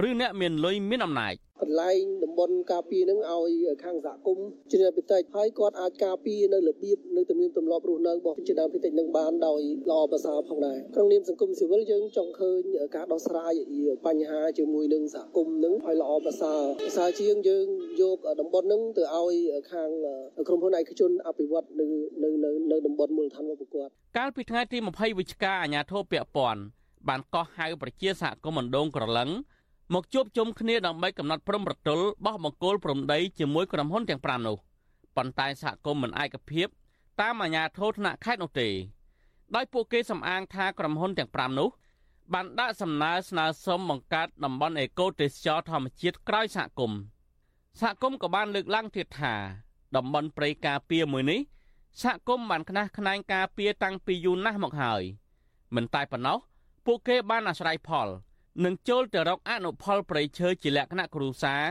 [0.07, 3.51] ឬអ្នកមានលុយមានអំណាចកន្លែងតំបន់ការពារនឹងឲ្យ
[3.83, 12.59] ខាងសហគមន៍ជាដើមពិតិចហើយគាត់អាចការពារនៅរបៀបនៅទំនៀមទម្លាប់រស់នៅរបស់ជាដើមពិតិចនឹងបានដោយល្អប្រសើរផងដែរក្នុងនាមសង្គមស៊ីវិលយើងចង់ឃើញ
[12.95, 13.53] ការដោះស្រាយ
[14.07, 17.67] បញ្ហាជាមួយនឹងសហគមន៍នឹងឲ្យល្អប្រសើរប្រសើរជាងយើង
[18.01, 19.33] យកតំបន់នឹងទៅឲ្យ
[19.71, 19.89] ខាង
[20.47, 21.85] ក្រុមហ៊ុនឯកជនអភិវឌ្ឍនៅ
[22.43, 26.61] នៅនៅតំបន់មូលដ្ឋានរបស់គាត់កាលពីថ្ងៃទី20វិច្ឆិកាអាជ្ញាធរពាក់ព័ន្ធ
[27.09, 29.29] បានកោះហៅប្រជាសហគមន៍មណ្ដងក្រឡឹង
[29.93, 34.57] មកជួបជុំគ្នាដើម្បីកំណត់ព្រំប្រទល់បោះបង្គោលព្រំដីជាមួយក្រុមហ៊ុនទាំង5នោះ
[35.15, 36.67] ប៉ុន្តែសហគមន៍មិនឯកភាព
[37.21, 38.69] តាមអាជ្ញាធរថ្នាក់ខេត្តនោះទេ
[39.55, 41.69] ដោយពួកគេសំអាងថាក្រុមហ៊ុនទាំង5នោះ
[42.33, 46.99] បានដាក់សំណើស្នើសុំបង្កើតតំបន់អេកូទេសចរធម្មជាតិក្រោយសហគមន៍
[47.79, 49.33] សហគមន៍ក៏បានលើកឡើងទៀតថា
[49.95, 51.39] តំបន់ព្រៃការពារមួយនេះ
[52.01, 55.03] សហគមន៍បានខ្នះខ្នែងការពារតាំងពីយូរណាស់មកហើយ
[55.75, 56.37] មិនតែប៉ុណ្ណោះ
[56.85, 58.07] ពួកគេបានអាស្រ័យផល
[58.63, 61.63] នឹងចូលទៅរកអនុផលប្រៃឈើជាលក្ខណៈគ្រួសារ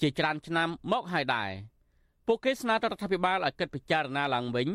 [0.00, 1.50] ជាច្រើនឆ្នាំមកហើយដែរ
[2.26, 4.68] ពួកគេស្នើទៅរដ្ឋាភិបាលឲ្យគិតពិចារណាឡើងវិញ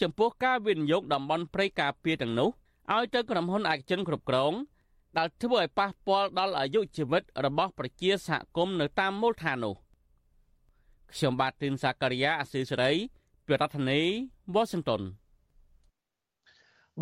[0.00, 2.50] ចំពោះការវិនិយោគតំបន់ព្រៃការពារទាំងនោះ
[2.94, 4.52] ឲ្យទៅក្រុមហ៊ុនឯកជនគ្រប់គ្រង
[5.18, 9.74] ដែលធ្វើឲ្យប៉ះពាល់ដល់អាយុជីវិតរបស់ប្រជាសហគមន៍នៅតាមមូលដ្ឋាននោះ
[11.12, 12.92] ខ្ញុំបាទទីនសាការីយ៉ាអស៊ីសេរី
[13.46, 14.00] ពីរដ្ឋធានី
[14.54, 15.02] Washington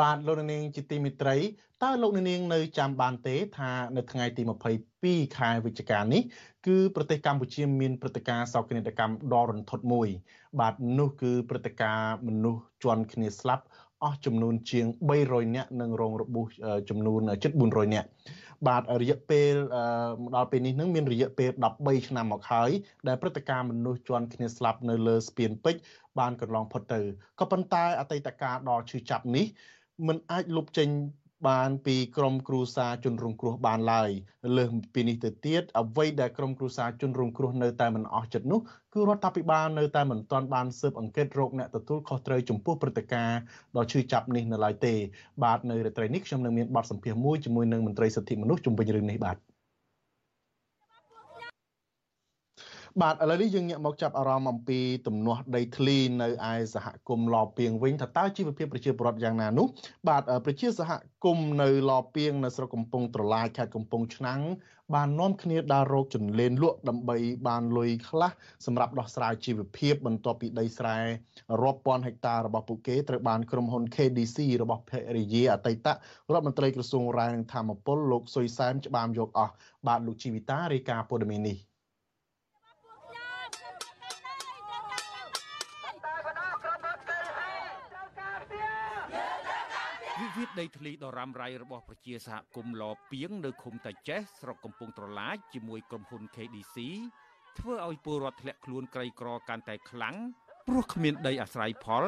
[0.01, 1.39] បាទលោកនាងជាទីមិត្តរី
[1.83, 4.43] តើលោកនាងនៅចាំបានទេថានៅថ្ងៃទី
[4.91, 6.23] 22ខែវិច្ឆិកានេះ
[6.67, 10.09] គឺប្រទេសកម្ពុជាមានព្រឹត្តិការណ៍សោកនាដកម្មដ៏រន្ធត់មួយ
[10.61, 13.65] បាទនោះគឺព្រឹត្តិការណ៍មនុស្សជន់គ្នាស្លាប់
[14.03, 14.87] អស់ចំនួនជាង
[15.21, 16.47] 300នាក់និងរងរបួស
[16.89, 18.09] ចំនួនជិត400នាក់
[18.69, 19.55] បាទរយៈពេល
[20.23, 22.71] មកដល់ពេលនេះនឹងមានរយៈពេល13ឆ្នាំមកហើយ
[23.09, 25.81] ដែលព្រឹត្តិការណ៍មនុស្សជន់គ្នាស្លាប់នៅលើស្ពានពេជ្រ
[26.19, 27.01] បានកន្លងផុតទៅ
[27.41, 29.47] ក៏ប៉ុន្តែអតីតកាលដ៏ឈឺចាប់នេះ
[30.07, 30.89] មិនអាចលុបចេញ
[31.49, 34.11] បានពីក្រមគ្រូសាជនរងគ្រោះបានឡើយ
[34.57, 38.61] លើសពីនេះទៅទៀតអ្វីដែលក្រមគ្រូសាជនរងគ្រោះនៅតែមិនអស់ចិត្តនោះ
[38.95, 43.39] គឺរដ្ឋាភិបាលនៅតែមិនទាន់បានស៊ើបអង្កេតរោគអ្នកទទួលខុសត្រូវចំពោះព្រឹត្តិការណ៍
[43.77, 44.95] ដ៏ឈឺចាប់នេះនៅឡើយទេ
[45.45, 49.58] បាទនៅរាត្រីនេះខ្ញុំនឹងមានបទសម្ភាសន៍មួយជាមួយនឹងមន្ត្រីសិទ្ធិមនុស្សជុំវិញរឿងនេះបាទ
[53.03, 59.67] បាទឥឡូវនេះយើងងាកមកចាប់អារម្មណ៍អំពីទំនាស់ដីធ្លីនៅឯសហគមន៍ឡពីងវិញថាតើជីវភាពប្រជាពលរដ្ឋយ៉ាងណានោះ
[60.09, 60.91] បាទប្រជាសហ
[61.25, 64.41] គមន៍នៅឡពីងនៅស្រុកកំពង់ត្រឡាចខេត្តកំពង់ឆ្នាំង
[64.95, 67.17] បាននាំគ្នាដើររកចន្លេនលក់ដើម្បី
[67.49, 68.31] បានលុយខ្លះ
[68.67, 70.99] សម្រាប់ដោះស្រាយជីវភាពបន្ទាប់ពីដីស្រែ
[71.63, 79.53] រាប់ពាន់ហិកតារបស់ពួកគេត្រូវបានក្រុមហ៊ុន KDC របស់ភរិយាអតីតរដ្ឋមន្ត្រីក្រសួងរាយនឹងធម្មពលលោកសុយសែនច្បាមយកអស់
[79.87, 81.59] បាទលោកជីវិតារាយការណ៍ព័ត៌មាននេះ
[90.21, 96.77] វិវាទដីធ្លីដ៏រ៉ាំរ៉ៃរបស់ប្រជាសហគមន៍លពៀងនៅឃុំតាចេះស្រុកកំពង់ត្រឡាចជាមួយក្រុមហ៊ុន KDC
[97.59, 100.17] ធ្វើឲ្យពលរដ្ឋធ្លាក់ខ្លួនក្រីក្រកាន់តែខ្លាំង
[100.69, 102.05] ព្រោះគ្មានដីអាស្រ័យផល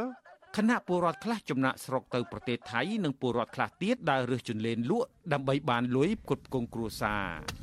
[0.56, 7.60] គណៈពលរដ្ឋខ្លះចំណាក់ស្រុកទៅប្រទេសថៃនិងពលរដ្ឋខ្លះទៀតដើររើសជន្លេនលក់ដើម្បីបានលុយផ្គត់ផ្គង់គ្រួសារ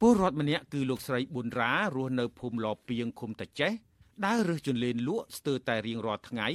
[0.00, 3.72] ពលរដ្ឋម្នាក់គឺលោកស្រីប៊ុនរ៉ារស់នៅភូមិលពៀងឃុំតាចេះ
[4.24, 6.48] ដើររើសជន្លេនលក់ស្ទើរតែរៀងរាល់ថ្ងៃ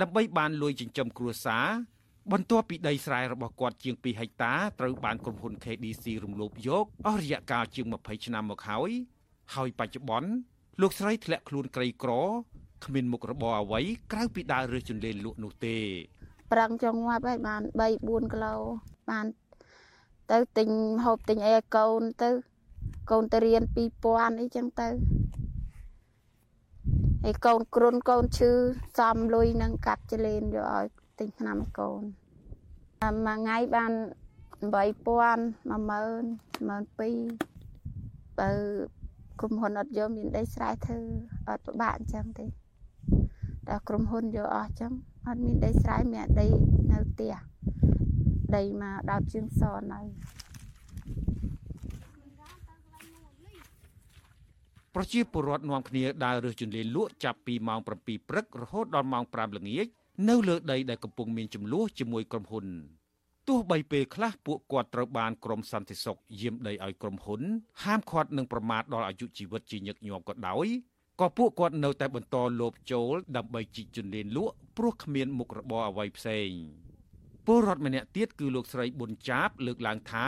[0.00, 1.66] ដើម្បីបានលុយចិញ្ចឹមគ្រួសារ
[2.32, 8.90] បន្ទាប់ពីដីស្រែរបស់គាត់ជាង2ហិកតាត្រូវបានក្រុមហ៊ុន KDC រំលោភយកអស់រយៈកាលជាង20ឆ្នាំមកហើយ
[9.54, 10.30] ហើយបច្ចុប្បន្ន
[10.80, 12.12] លោកស្រីធ្លាក់ខ្លួនក្រីក្រ
[12.84, 13.80] គ្មានមុខរបរអ្វី
[14.12, 15.76] ក្រៅពីដើររើសជន្លេនលក់នោះទេ
[16.52, 18.54] ប្រឹងចង់ងាប់ហើយបាន3 4គីឡូ
[19.10, 19.26] បាន
[20.32, 20.68] ទៅទិញ
[21.04, 22.30] ហូបទិញអីឲ្យកូនទៅ
[23.10, 23.62] កូនទៅរៀន
[24.02, 24.88] 2000អីចឹងទៅ
[27.28, 28.50] ហើយកូនគ្រុនកូនឈឺ
[28.98, 30.84] សំលុយនឹងកាត់ចលេនយកឲ្យ
[31.18, 32.00] ទិញថ្នាំឲ្យកូន
[33.26, 33.92] មួយថ្ងៃបាន
[34.72, 34.78] 8000 10000 12000
[38.38, 38.50] បើ
[39.40, 41.00] ក្រុមហ៊ុនអត់យកមានដីស្រែធ្វើ
[41.48, 42.46] អត់ពិបាកអញ្ចឹងទេ
[43.68, 44.92] តែក្រុមហ៊ុនយកអស់អញ្ចឹង
[45.26, 46.48] អត់មានដីស្រែមានដី
[46.92, 47.34] នៅផ្ទះ
[48.56, 49.62] ដីមកដោតជើងស
[49.92, 50.00] នៅ
[54.98, 59.86] ប្រជាពលរដ្ឋនាំគ្នាដើររើសជន្លេលក់ចាប់ពីម៉ោង7ព្រឹករហូតដល់ម៉ោង5ល្ងាច
[60.28, 62.66] នៅលើដីដែលកំពុងមានចំនួនជាមួយក្រុមហ៊ុន
[63.48, 67.40] ទោះបីពេលខ្លះពួកគាត់ត្រូវបានក្រមសន្តិសុខយាមដីឲ្យក្រុមហ៊ុន
[67.84, 70.66] ហាមឃាត់និងប្រមាថដល់អាយុជីវិតជាញឹកញាប់ក៏ដោយ
[71.20, 76.50] ក៏ពួកគាត់នៅតែបន្តលោភចូលដើម្បីជីកជន្លេលក់ព្រោះគ្មានមុខរបរអ្វីផ្សេង
[77.46, 80.26] ពលរដ្ឋម្នាក់ទៀតគឺលោកស្រីប៊ុនចាបលើកឡើងថា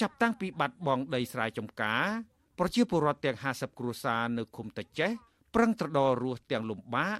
[0.00, 5.10] ចាប់តាំងពីបាត់បង់ដីស្រែចម្ការ ប្រជាពលរដ្ឋទាំង50គ្រួសារនៅឃុំតាចេះ
[5.54, 7.18] ប្រឹងត្រដររស់ទាំងលំបាក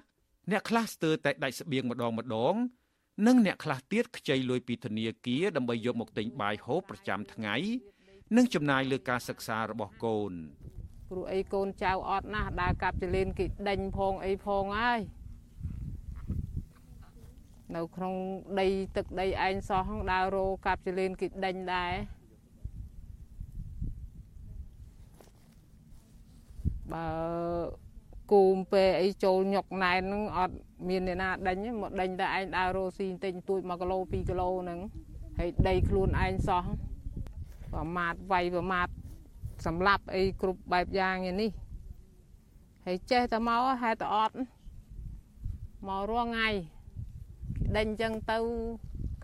[0.50, 2.54] អ្នកខ្លះស្ទើរតែដាច់ស្បៀងម្ដងម្ដង
[3.26, 7.56] និងអ្នកខ្លះទៀតខ្ចីលុយពីធនាគារដើម្បីយកមកទិញបាយហូបប្រចាំថ្ងៃ
[8.36, 10.32] និងចំណាយលើការសិក្សារបស់កូន
[11.10, 15.00] ព្រោះអីកូនចៅអត់ណាស់ដើរកាប់ចលៀនគេដេញផងអីផងហើយ
[17.76, 18.14] នៅក្នុង
[18.60, 18.66] ដី
[18.96, 21.92] ទឹកដីឯងសោះដើររោកាប់ចលៀនគេដេញដែរ
[26.92, 27.06] បើ
[28.32, 30.56] គូមពេលអីចូលញុកណែនហ្នឹងអត់
[30.88, 34.80] មានអ្នកណាដេញមកដេញតែឯងដើររោស៊ីបន្តិចទួច1គីឡូ2គីឡូហ្នឹង
[35.38, 36.64] ហើយដីខ្លួនឯងសោះ
[37.72, 38.88] ប្រមាថវាយប្រមាថ
[39.66, 41.50] សម្លាប់អីគ្រប់បែបយ៉ាងនេះ
[42.86, 44.36] ហើយចេះតែមកហេតុតែអត់
[45.88, 46.50] មករងថ្ងៃ
[47.76, 48.38] ដេញអញ្ចឹងទៅ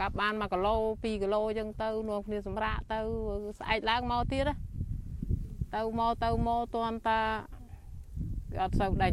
[0.00, 2.98] កាប់បាន1គីឡូ2គីឡូអញ្ចឹងទៅនាំគ្នាសម្រាកទៅ
[3.58, 4.69] ស្អែកឡើងមកទៀតណា
[5.76, 7.20] ទៅមកទៅមកតន់តា
[8.62, 9.12] អត់សូវដេញ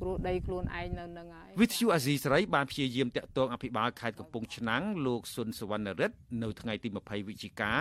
[0.00, 7.72] ព្រោះដីខ្លួនឯងនៅនឹងហើយវិទ្យុអាស៊ីសេរីបានព្យាយាមតាក់ទងអភិបាលខេត្តកំពង់ឆ្នាំងលោកស៊ុនសវណ្ណរិទ្ធនៅថ្ងៃទី20វិច្ឆិកា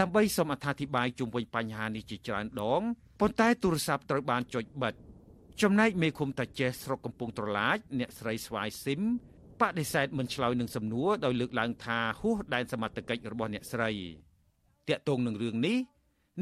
[0.00, 2.82] ដើម្បីសូមអត្ថាធិប្បាយជុំវិញបញ្ហានេះជាច្រើនដង
[3.20, 4.94] ប៉ុន្តែទូរស័ព្ទត្រូវបានចុចបិទ
[5.62, 9.02] ចំណែកមេឃុំតាចេះស្រុកកំពង់ត្រឡាចអ្នកស្រីស្វាយស៊ីម
[9.60, 13.90] បដិសេធមិនឆ្លើយនឹងសំណួរដោយលើកឡើងថាហួសដែនសមត្ថកិច្ចរបស់អ្នកស្រី
[14.88, 15.76] តាក់ទងនឹងរឿងនេះ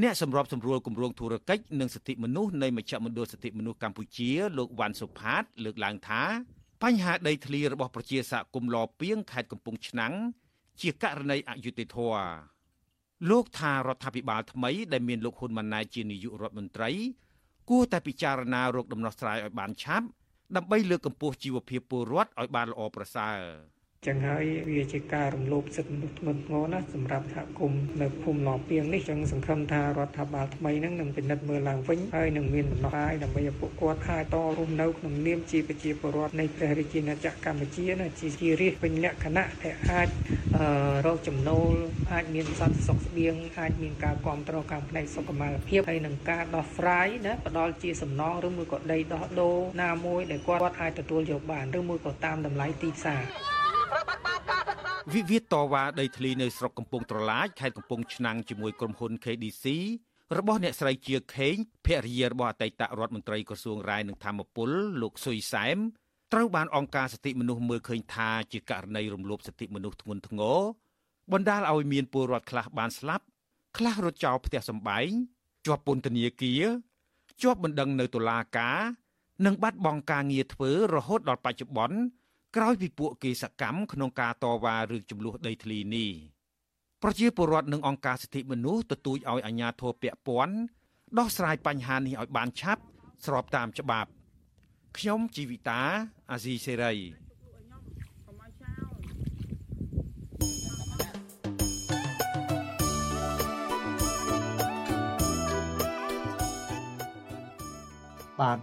[0.03, 6.23] អ្នកសម្របសម្រួលគម្រោងធុរកិច្ចនិងសិទ្ធិមនុស្សនៃមជ្ឈមណ្ឌលសិទ្ធិមនុស្សកម្ពុជាលោកវ៉ាន់សុផាត លើកឡើងថា
[6.83, 10.15] បញ្ហាដីធ្លីរបស់ប្រជាសហគមន៍លពីងខេត្តកំពង់ឆ្នាំង
[10.81, 12.27] ជាករណីអយុត្តិធម៌
[13.31, 16.91] លោកថារដ្ឋាភិបាលថ្មីដែលមានលោកហ៊ុនម៉ាណែតជានាយករដ្ឋមន្ត្រី
[17.71, 20.07] គួរតែពិចារណារកដំណោះស្រាយឲ្យបានឆាប់
[20.57, 23.39] ដើម្បីលើកកម្ពស់ជីវភាពពលរដ្ឋឲ្យបានល្អប្រសើរ
[24.07, 40.09] ចឹងហើយវាជាការរំលោភសិទ្ធិមនុស្សធ្ងន់ធ្ងរណាស់សម្រាប់សហគមន៍នៅភូមិឡពៀងនេះចឹងសង្ឃឹមថារដ្ឋាភិបាលថ្មីនឹងនឹងពិនិត្យមើលឡើងវិញហើយនឹងមានដំណោះស្រាយដើម្បីឲ្យពួកគាត់អាចតរស់នៅក្នុងនាមជាប្រជាពលរដ្ឋនៃព្រះរាជាណាចក្រកម្ពុជាណាជាជារាជពេញលក្ខណៈដែលអាច
[41.07, 41.73] រកចំណូល
[42.13, 53.23] អាចមានសន្តិសុខស្បៀងអាចមានការគ្រប់គ្រងខាងផ្នែកសុខុមាលភាពហើយនឹងការដោះស្រាយណាផ្ដល់ជាសំណងឬមួយក៏ដីដោះដូរណាមួយដែលគាត់អាចទទួលយកបានឬមួយក៏តាមតម្លៃទីផ្សារ
[55.15, 59.65] វិវាទតវ៉ាដីធ្លីនៅស្រុកកំពង់ត្រឡាចខេត្តកំពង់ឆ្នាំងជាមួយក្រុមហ៊ុន KDC
[60.39, 64.71] របស់អ្នកស្រីជាខេងភរិយារបស់អតីតរដ្ឋមន្ត្រីក្រសួងរាយនឹងធម្មពល
[65.03, 65.79] លោកស៊ុយសែម
[66.33, 70.59] ត្រូវបានអង្គការសិទ្ធិមនុស្សមើលឃើញថាជាករណីរំលោភសិទ្ធិមនុស្សធ្ងន់ធ្ងរ
[71.33, 73.25] បណ្ដាលឲ្យមានពលរដ្ឋខ្លះបានស្លាប់
[73.77, 75.09] ខ្លះរត់ចោលផ្ទះសម្បែង
[75.67, 76.65] ជាប់ពន្ធនាគារ
[77.43, 78.79] ជាប់បណ្ដឹងនៅតុលាការ
[79.47, 81.99] និងបាត់បង់ការងារធ្វើរហូតដល់បច្ចុប្បន្ន
[82.57, 86.11] ក្រោយពីពួកគេសកម្មក្នុងការតវ៉ារឿងចំនួនដីធ្លីនេះ
[87.03, 90.57] ប្រជាពលរដ្ឋនិងអង្គការសិទ្ធិមនុស្សទទូចឲ្យអាជ្ញាធរពាក់ព័ន្ធ
[91.19, 92.83] ដោះស្រាយបញ្ហានេះឲ្យបានឆាប់
[93.27, 94.11] ស្របតាមច្បាប់
[94.99, 95.83] ខ្ញុំជីវិតា
[96.31, 96.95] អាស៊ីសេរី
[108.41, 108.59] បាទ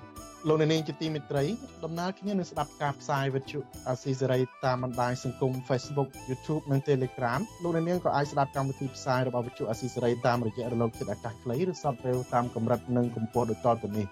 [0.50, 1.44] លោកអ្នកនាងជាទីមេត្រី
[1.84, 14.08] ដំណើរគ្នានឹងស្ដាប់ការផ្សាយវិទ្យុអាស៊ីសេរីតាមបណ្ដាញសង្គម Facebook YouTube និង Telegram លោកអ្នកនាងក៏អាចស្ដាប់កម្មវិធីផ្សាយរបស់វិទ្យុអាស៊ីសេរីតាមរយៈរលកធាតុអាកាសខ្លីឬ Shortwave តាមកម្រិតនិងកម្ពស់ដូចតទៅនេះ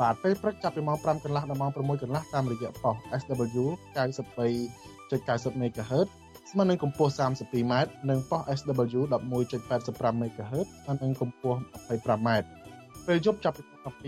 [0.00, 3.64] បាទពេលព្រឹកចាប់ពីម៉ោង5កន្លះដល់ម៉ោង6កន្លះតាមរយៈប៉ុស SW
[3.96, 6.08] 93.90 MHz
[6.50, 7.74] ស្មើនឹងកម្ពស់ 32m
[8.10, 12.65] និងប៉ុស SW 11.85 MHz ស្មើនឹងកម្ពស់ 25m
[13.06, 13.62] ពេលយប់ចាប់ពី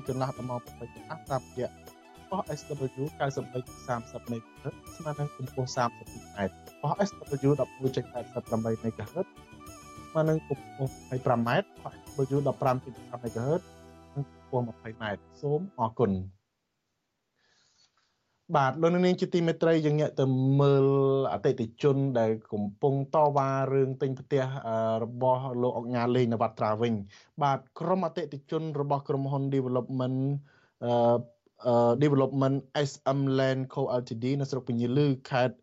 [0.05, 1.71] 12កន្លះដល់ម៉ោង8កន្លះតាមរយៈ
[2.31, 6.39] ប៉ុស SW 93.30 MHz ស្មើនឹងកម្ពស់ 32m
[6.83, 9.27] ប៉ុស SW 11.88 MHz
[10.09, 11.51] ស្មើនឹងកម្ពស់ 25m
[11.83, 11.95] ប៉ុស
[12.29, 13.63] SW 15.5 MHz
[14.15, 15.05] និងកម្ពស់ 20m
[15.41, 16.11] សូមអរគុណ
[18.57, 20.25] បាទលោកនាងជាទីមេត្រីយើងងាកទៅ
[20.61, 20.87] មើល
[21.33, 24.45] អតិថិជនដែលកំពុងតវ៉ារឿងទិញផ្ទះ
[25.05, 26.95] របស់លោកអុកញ៉ាលេងនវត្រាវិញ
[27.43, 30.19] បាទក្រុមអតិថិជនរបស់ក្រុមហ៊ុន Development
[30.85, 32.57] អឺ Development
[32.91, 35.55] SM Land Co Ltd នៅស្រុកពញាលឺខេត្ត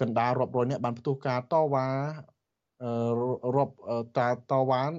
[0.00, 1.86] កណ្ដាលរាប់រយនាក់បានផ្ទុះការតវ៉ា
[3.56, 3.74] រាប់
[4.18, 4.90] តាតវ៉ាន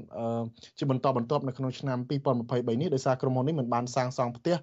[0.78, 1.98] ជាបន្តបន្ទាប់នៅក្នុងឆ្នាំ
[2.40, 4.56] 2023នេះដោយសារក្រុមហ៊ុននេះមិនបានសាងសង់ផ្ទះ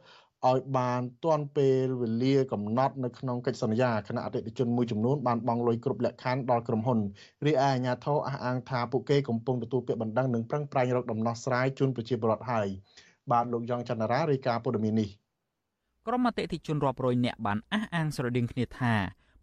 [0.50, 6.98] ឲ្យបានទាន់ពេលវេលាកំណត់នៅក្នុងកិច្ចសន្យាគណៈអតិថិជនមួយចំនួនបានបង់លុយគ្រប់លក្ខខណ្ឌដល់ក្រុមហ៊ុន
[7.46, 12.68] រីឯអាជ្ញាធរអះអាងថាពួកគេកំពុងទទួលពាក្យបណ្ដឹងនិងប្រឹងប្រែងរកដំណោះស្រាយជូនប្រជាពលរដ្ឋហើយ
[13.30, 15.08] បាទលោកយ៉ងច័ន្ទរារាយការណ៍ព័ត៌មាននេះ
[16.06, 18.94] ក្រុមអតិថិជនរាប់រយនាក់បានអះអាងស្រដៀងគ្នាថា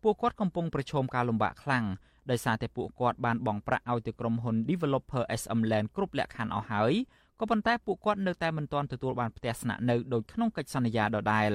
[0.04, 1.86] ពួកគាត់កំពុងប្រឈមការលំបាកខ្លាំង
[2.30, 6.94] ដោយសារតែពួកគាត់បានបង់ប្រាក់ឲ្យទៅក្រុមហ៊ុន Developer SM Land គ្រប់លក្ខខណ្ឌអស់ហើយ
[7.44, 11.52] ក៏ប៉ុន្តែពួកគាត់នៅតែមិនទាន់ទទួលបានផ្ទះស្នាក់នៅដោយក្នុងកិច្ចសន្យាដដែល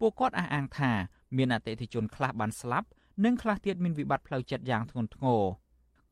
[0.00, 0.92] ពួកគាត់អះអាងថា
[1.36, 2.86] មានអតិថិជនខ្លះបានស្លាប់
[3.24, 5.42] និងខ្លះទៀតមានវិបត្តិផ្លូវចិត្តយ៉ាងធ្ងន់ធ្ងរ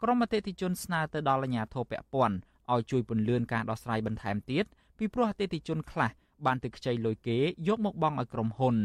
[0.03, 2.37] ក្រុមអតិថិជនស្នើទៅដល់អាជ្ញាធរពាក់ព័ន្ធ
[2.73, 4.65] ឲ្យជួយពន្លឿនការដោះស្រាយបន្ថែមទៀត
[4.99, 6.11] ពីព្រោះអតិថិជនខ្លះ
[6.47, 8.77] បានទៅខ្ចីលុយគេយកមកបង់ឲ្យក្រុមហ៊ុន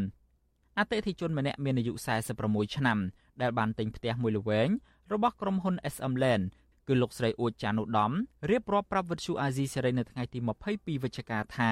[0.79, 1.93] អតិថិជនម្នាក់មានអាយុ
[2.35, 2.97] 46ឆ្នាំ
[3.41, 4.69] ដែលបានទិញផ្ទះមួយល្វែង
[5.13, 6.45] របស់ក្រុមហ៊ុន SM Land
[6.87, 8.11] គឺលោកស្រីអួចចានុដំ
[8.49, 10.39] រៀបរាប់ប្រាប់វិទ្យុអាស៊ីសេរីនៅថ្ងៃទី
[10.71, 11.71] 22វិច្ឆិកាថា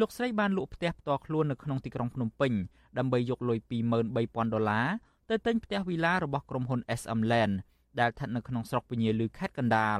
[0.00, 2.52] លោកស្រីបានលក់ផ្ទះផ្ទាល់ខ្លួននៅក្នុងទីក្រុងភ្នំពេញ
[2.98, 3.58] ដើម្បីយកលុយ
[4.06, 4.86] 23,000ដុល្លារ
[5.30, 7.54] ទៅទិញផ្ទះវីឡារបស់ក្រុមហ៊ុន SM Land
[8.00, 9.98] ដែលស្ថិតនៅក្នុងស្រុកពញាលឺខេត្តកណ្ដាល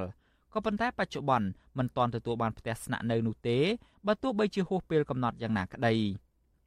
[0.53, 3.59] ក៏ប៉ុន្តែបច្ចុប្បន្នមិនទាន់ទទួលបានផ្ទះស្នាក់នៅនោះទេ
[4.07, 5.95] បើទោះបីជាហួសពេលកំណត់យ៉ាងណាក្តី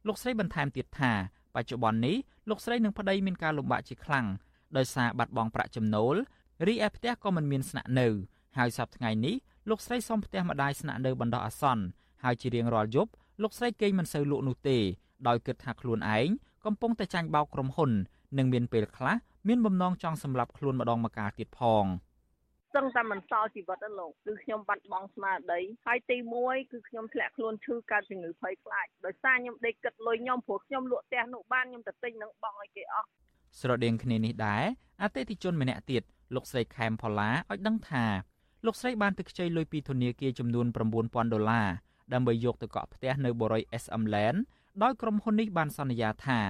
[0.06, 1.12] លោកស្រីបន្ថែមទៀតថា
[1.54, 2.16] បច្ចុប្បន្ននេះ
[2.48, 4.26] លោកស្រីនិងប្តីមានការលំបាកជាខ្លាំង
[4.76, 6.16] ដោយសារបាត់បង់ប្រាក់ចំណូល
[6.66, 8.06] រីឯផ្ទះក៏មិនមានស្នាក់នៅ
[8.58, 9.34] ហើយសប្តាហ៍ថ្ងៃនេះ
[9.68, 11.84] លោកស្រីសុំផ្ទះម្ដាយស្នាក់នៅបណ្ដោះអាសន្ន
[12.24, 13.10] ហើយជារៀងរាល់យប់
[13.42, 14.78] លោកស្រីគេងមិនសូវលក់នោះទេ
[15.28, 16.28] ដោយគិតថាខ្លួនឯង
[16.64, 17.90] កំពុងតែចាញ់បោកក្រុមហ៊ុន
[18.38, 19.16] និងមានពេលខ្លះ
[19.48, 21.86] មានបំណងចង់សម្លាប់ខ្លួនម្ដងម្កាលទៀតផង
[22.74, 33.06] សឹងតែមិនសល់ជីវិតទេលោកគឺខ្ញុំបាត់បង់ស្មារតីហើយទី1គឺខ្ញុំធ្លាក់ខ្លួនឈឺកើតជំងឺភ័យខ្លាចដោយសារខ្ញុំដេកគិតលុយខ្ញុំព្រោះខ្ញុំលក់ផ្ទះនោះបានខ្ញុំទៅទិញនឹងបងឲ្យគេអស់
[33.60, 34.64] ស្រដៀងគ្នានេះដែរ
[35.02, 36.02] អតិថិជនម្នាក់ទៀត
[36.34, 38.04] លោកស្រីខែមផល្លាឲ្យដឹងថា
[38.66, 41.68] លោកស្រីបានទៅខ្ចីលុយពីធនាគារចំនួន9000ដុល្លារ
[42.12, 44.38] ដើម្បីយកទៅកក់ផ្ទះនៅបរិយា SM Land
[44.82, 46.40] ដោយក្រុមហ៊ុននេះបានសន្យាថា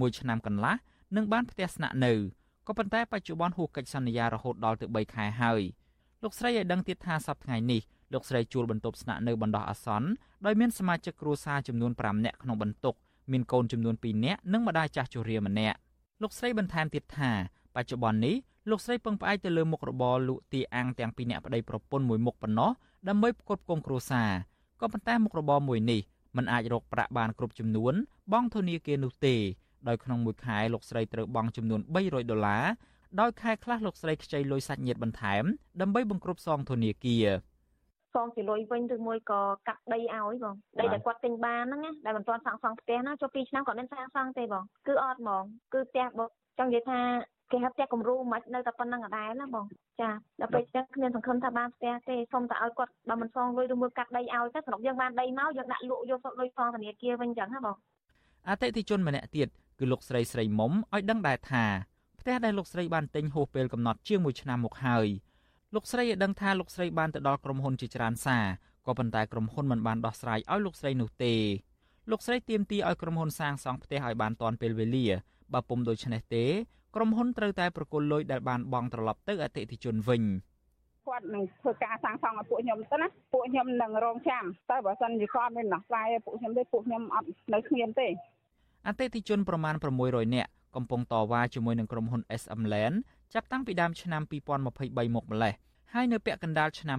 [0.00, 0.74] មួយឆ្នាំកន្លះ
[1.16, 2.12] នឹងបានផ្ទះស្នាក់នៅ
[2.66, 5.62] ក៏ប៉ុន្តែបច្ចុប្បន្នហួសកិច្ចសន្យារហូតដល់ទៅ3ខែហើយ
[6.22, 7.80] លោកស្រីឲ្យដឹងទៀតថាសប្តាហ៍ថ្ងៃនេះ
[8.12, 10.08] លោកស្រីជួលបន្ទប់ស្នាក់នៅបណ្ដោះអាសន្ន
[10.46, 12.94] ដោយមានសមាជិកគ្រួសារចំនួន5នាក់ក្នុងបន្ទុក
[13.32, 15.78] មានកូនចំនួន2នាក់និងម្ដាយចាស់ជរាម្នាក់
[16.22, 17.30] លោកស្រីបន្ថែមទៀតថា
[17.74, 18.36] បច្ចុប្បន្ននេះ
[18.70, 22.70] លោកស្រីពឹងផ្អែកទៅលើមុខរបរលក់ទាអាំងទាំងពីរនាក់ប្តីប្រពន្ធមួយមុខប៉ុណ្ណោះ
[23.08, 24.30] ដើម្បីផ្គត់ផ្គង់គ្រួសារ
[24.80, 26.00] ក៏ប៉ុន្តែមុខរបរមួយនេះ
[26.36, 27.94] มันអាចរកប្រាក់បានគ្រប់ចំនួន
[28.32, 29.34] បង់ធនាគារនោះទេ
[29.88, 32.64] ដោយក្នុងមួយខែលោកស្រីត្រូវបង់ចំនួន300ដុល្លារ
[33.20, 35.44] ដោយខែខ្លះលោកស្រីខ្ចីលុយសាច់ញាតិបន្ថែម
[35.80, 37.26] ដើម្បីបង្គ្រប់សងធនាគារ
[38.14, 45.44] សងជាលុយវិញឬមួយក៏កាត់ដីឲ្យបងដីដែលគាត់ទិញបានហ្នឹងណាដែលមិនទាន់សាងសង់ផ្ទះណាចូល2ឆ្នាំគាត់មិនសាងសង់ទេបងគឺអត់ហ្មង
[45.74, 47.00] គឺផ្ទះបងចង់និយាយថា
[47.52, 49.66] គេហៅផ្ទះគំរូមិននៅតែប៉ុណ្្នឹងដដែលណាបង
[50.00, 50.10] ចា
[50.40, 57.76] ដល់ពេលចឹងគ្មានសង្ឃឹមថាបានផ្ទះទេសុំតែឲ្យគាត់បើមិនសងលុយឬមួយកាត់ដីឲ្យទៅស្រុកយើងបានដីមកយើងដាក់លក់យកសុទ្ធលុយសងធនាគារវិញចឹងណាបង
[58.48, 61.64] អតិថិជនម្នាក់ទៀតគឺលោកស្រីស្រីមុំឲ្យដឹងដែរថា
[62.20, 65.06] ផ្ទះដែលលោកស្រីបានទិញហួសពេលកំណត់ជាង1ឆ្នាំមកហើយ
[65.74, 68.44] លោកស្រីឲ្យដឹងថាលោកស្រីបានទៅដល់ក្រុមហ៊ុនជាច្រើនសារ
[68.86, 71.34] ក៏ប៉ុន្តែក្រុមហ៊ុនមិនបានដោះស្រាយឲ្យលោកស្រីនោះទេ
[72.10, 75.06] លោកស្រីទាមទារឲ្យក្រុមហ៊ុនសាងសង់ផ្ទះឲ្យបានទាន់ពេលវេលា
[75.52, 76.44] បើពុំដូច្នេះទេ
[76.94, 80.22] ក្រុមហ៊ុនត្រូវតែប្រគល់លុយដែលបានបង់ត្រឡប់ទៅអតិថិជនវិញ
[81.06, 88.08] គាត់នឹងធ្វើការសាងសង់ឲ្យពួកខ្ញុំទៅណាពួកខ្ញុំនឹងរងចាំតែបើសិនជាគាត់មានដោះស្រាយពួកខ្ញុំទេពួកខ្ញុំអត់នៅគ្មានទេ
[88.86, 89.74] អតិថិជនប្រមាណ
[90.04, 92.96] 600នាក់កំពុងតវ៉ាជាមួយនឹងក្រុមហ៊ុន SM Land
[93.34, 94.68] ចាប់តាំងពីដើមឆ្នាំ2023ម
[95.22, 95.54] កម្លេះ
[95.92, 96.98] ហើយនៅពាក់កណ្ដាលឆ្នាំ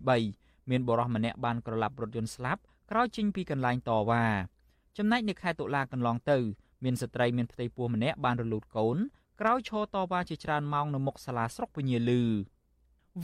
[0.00, 2.60] 2023មានបរិះម្នាក់បានក្រឡាប់រថយន្តស្លាប់
[2.90, 4.24] ក្រោយចេញពីកន្លែងតវ៉ា
[4.98, 6.38] ចំណែកនៅខែតុលាកន្លងទៅ
[6.84, 8.96] មានស្ត្រីមានផ្ទៃពោះម្នាក់បានរលូតកូន
[9.40, 12.22] ក្រោយឈរតវ៉ាជាច្រើនម៉ោងនៅមុខសាលាស្រុកពញាលឺ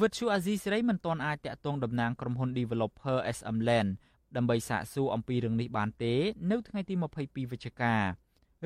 [0.00, 3.90] វិទ្យុអាស៊ីសេរីមិនទាន់អាចតាក់ទងតំណាងក្រុមហ៊ុន Developer SM Land
[4.36, 6.14] ដើម្បីសាកសួរអំពីរឿងនេះបានទេ
[6.50, 7.94] នៅថ្ងៃទី22វិច្ឆិកា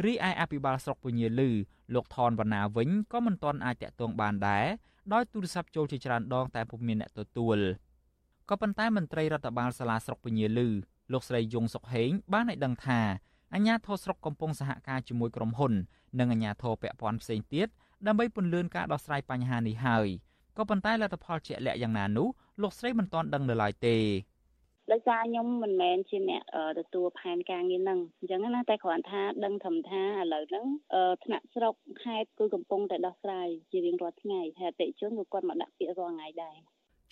[0.05, 1.51] រីឯអភិបាលស្រុកពញាលឺ
[1.94, 4.66] លោកថនវណ្ណាវិញក៏មិនទាន់អាចតាក់ទងបានដែរ
[5.12, 7.59] ដោយទូរស័ព្ទចូលជាច្រើនដងតែពុំមានអ្នកទទួល
[8.51, 10.68] ក៏ប៉ុន្តែមន្ត្រីរដ្ឋបាលសាលាស្រុកពញាលឺ
[11.12, 13.01] លោកស្រីយងសុកហេងបានឲ្យដឹងថា
[13.55, 15.73] អាជ្ញាធរស្រុកកំពុងសហការជាមួយក្រុមហ៊ុន
[16.19, 17.69] និងអាជ្ញាធរពាក់ព័ន្ធផ្សេងទៀត
[18.07, 20.09] ដើម្បីពន្លឿនការដោះស្រាយបញ្ហានេះហើយ
[20.57, 22.29] ក៏ប៉ុន្តែលទ្ធផលជាក់លាក់យ៉ាងណានោះ
[22.63, 23.97] លោកស្រីមិនទាន់ដឹងនៅឡើយទេ
[24.93, 26.43] ដោយសារខ្ញុំមិនមែនជាអ្នក
[26.79, 30.67] ទទួលផែនការងារហ្នឹងអញ្ចឹងណាតែគ្រាន់ថាដឹងធំថាឥឡូវហ្នឹង
[31.25, 36.57] ថ្នាក់ស្រុកខេត្តគឺកំពុងតែដោះស្រាយជារៀងរាល់ថ្ងៃហើយអតិជនគឺគាត់មកដាក់ពាក្យរាល់ថ្ងៃដែរ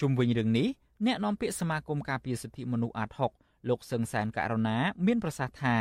[0.01, 0.69] ជុំវិញរឿងនេះ
[1.07, 5.77] អ្នកនាំពាក្យសមាគមការពារសិទ្ធិមនុស្សអាត6លោកសឹងសែនករណា មានប្រសាសន៍ថា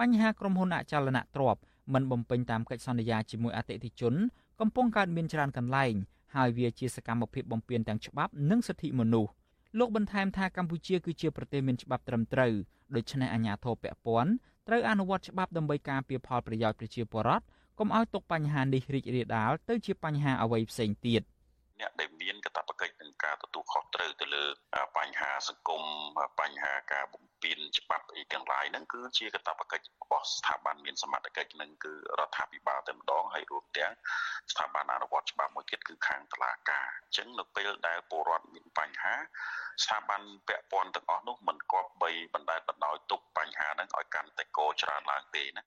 [0.00, 1.62] បញ្ហាក្រុមហ៊ុនអចលនទ្រព្យ
[1.94, 4.14] មិនបំពេញតាមកិច្ចសន្យាជាមួយអតិថិជន
[4.60, 5.94] កំពុងកើតមានច្រើនកន្លែង
[6.34, 9.30] ហើយវាជាសកម្មភាពបំពានទាំងច្បាប់និងសិទ្ធិមនុស្ស
[9.78, 12.52] លោកបន្ថែមថាកម្ពុជាគឺជាប្រទេសមានច្បាប់ត្រឹមត្រូវ
[12.96, 14.30] ដូច្នេះអាជ្ញាធរពាក់ព័ន្ធ
[14.68, 17.44] ត្រូវអនុវត្តច្បាប់ដើម្បីការពារផលប្រយោជន៍ប្រជាពលរដ្ឋ
[17.78, 21.22] កុំឲ្យទុកបញ្ហានេះរីករាលដាលទៅជាបញ្ហាអ្វីផ្សេងទៀត
[21.80, 22.93] អ្នកដែលមានកាតព្វកិច្ចនឹង
[23.24, 24.44] ការទទួលខុសត្រូវទៅលើ
[24.98, 25.82] បញ្ហាសង្គម
[26.40, 33.92] បញ្ហាការបំពានច្បាប់អីទាំងឡាយហ្នឹងគឺជាកាតព្វកិច្ចរបស់ស្ថាប័នមានសមត្ថកិច្ចនឹងគឺរដ្ឋាភិបាលតែម្ដងហើយរួមទាំង
[34.52, 39.14] ស្ថាប័នអនុវត្តច្បាប់មួយទៀតគឺខាងតុលាការអញ្ចឹងនៅពេលដែលពលរដ្ឋមានបញ្ហា
[39.82, 45.62] ស្ថាប័នពាក់ព័ន្ធទាំងអស់នោះមិនគប្បីបណ្តែតបណ្ដោយទុកបញ្ហាហ្នឹងឲ្យកាន់តែកោច្រើនឡើងទេណា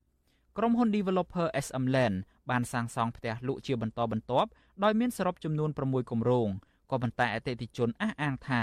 [0.57, 2.17] ក្រុមហ៊ុន developer SM Land
[2.49, 4.49] បានសាងសង់ផ្ទះលក់ជាបន្តបន្ទាប់
[4.83, 6.49] ដោយមានសរុបចំនួន6គម្រោង
[6.91, 8.62] ក៏ប៉ុន្តែអតិថិជនអះអាងថា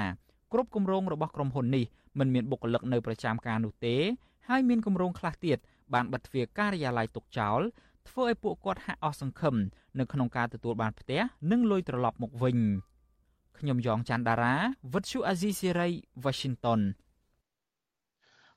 [0.53, 1.85] គ្រប់គម្រោងរបស់ក្រុមហ៊ុននេះ
[2.19, 3.97] មិនមានបុគ្គលិកនៅប្រចាំការនោះទេ
[4.49, 5.59] ហើយមានគម្រោងខ្លះទៀត
[5.95, 7.61] បានបិទទ្វារការិយាល័យទុកចោល
[8.09, 9.55] ធ្វើឲ្យពួកគាត់ហាក់អស់សង្ឃឹម
[9.99, 12.59] នៅក្នុងការទទួលបានផ្ទះនិងលុយត្រឡប់មកវិញ
[13.59, 14.55] ខ្ញុំយ៉ងច័ន្ទដារា
[14.93, 15.89] វិទ្យុអាស៊ីសេរី
[16.25, 16.81] Washington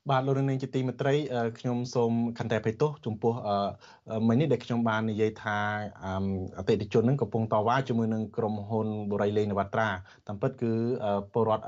[0.09, 1.13] បាទលោកនាងជាទីមេត្រី
[1.59, 3.33] ខ្ញុំសូមខន្តីអភ័យទោសចំពោះ
[4.27, 5.57] មិញនេះដែលខ្ញុំបាននិយាយថា
[6.57, 9.89] អតិថិជននឹងកំពុងតវ៉ាជាមួយនឹងក្រុមហ៊ុនបុរីលេងនវត្រា
[10.27, 10.71] តាមពិតគឺ
[11.33, 11.63] ពលរដ្ឋ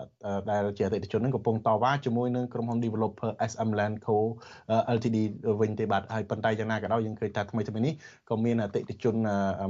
[0.51, 4.17] ដែលជាអតិថិជននឹងកំពុងតវ៉ាជាមួយនឹងក្រុមហ៊ុន developer SM Land Co
[4.95, 5.17] Ltd
[5.61, 7.93] វិញទេបាទហើយប៉ុន្តែយ៉ាងណាក៏ដោយយើងឃើញថាថ្មីថ្មីនេះ
[8.29, 9.15] ក៏មានអតិថិជន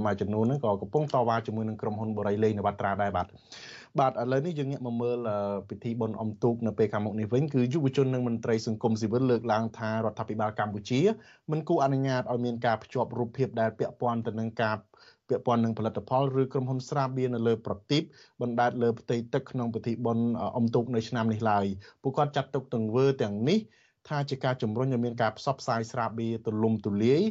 [0.06, 3.28] មួយចំនួននឹងក៏កំពុងតវ៉ាជាមួយនឹងក្រុមហ៊ុនបុរីលេងនវត្រាដែរបាទ
[4.00, 5.18] បាទឥឡូវនេះយើងងាកមកមើល
[5.70, 11.00] ពិធីបុណ្យអុំទូកនៅពេលខាងមុខនេះវិញគឺយុវជននិងមន្ត្រីសង្គមស៊ីវិលលើកឡើងថារដ្ឋាភិបាលកម្ពុជា
[11.52, 14.76] មិនគួរអនុញ្ញាតឲ្យមានការភ្ជាប់រូបភាពដែលពាក់ព័ន្ធទៅនឹងការ
[15.30, 18.04] ពាក់ព័ន្ធនឹងផលិតផលឬក្រុមហ៊ុនស្រាបៀរនៅលើប្រទីប
[18.42, 20.26] បណ្ដាលលើផ្ទៃទឹកក្នុងពិធីបុណ្យ
[20.58, 21.66] អុំទូកនៅឆ្នាំនេះឡើយ
[22.02, 23.60] ពួកគាត់ចាត់ទុកទង្វើទាំងនេះ
[24.08, 27.22] ថាជាការជំរុញឲ្យមានការផ្សព្វផ្សាយស្រាបៀរទូលំទូលាយ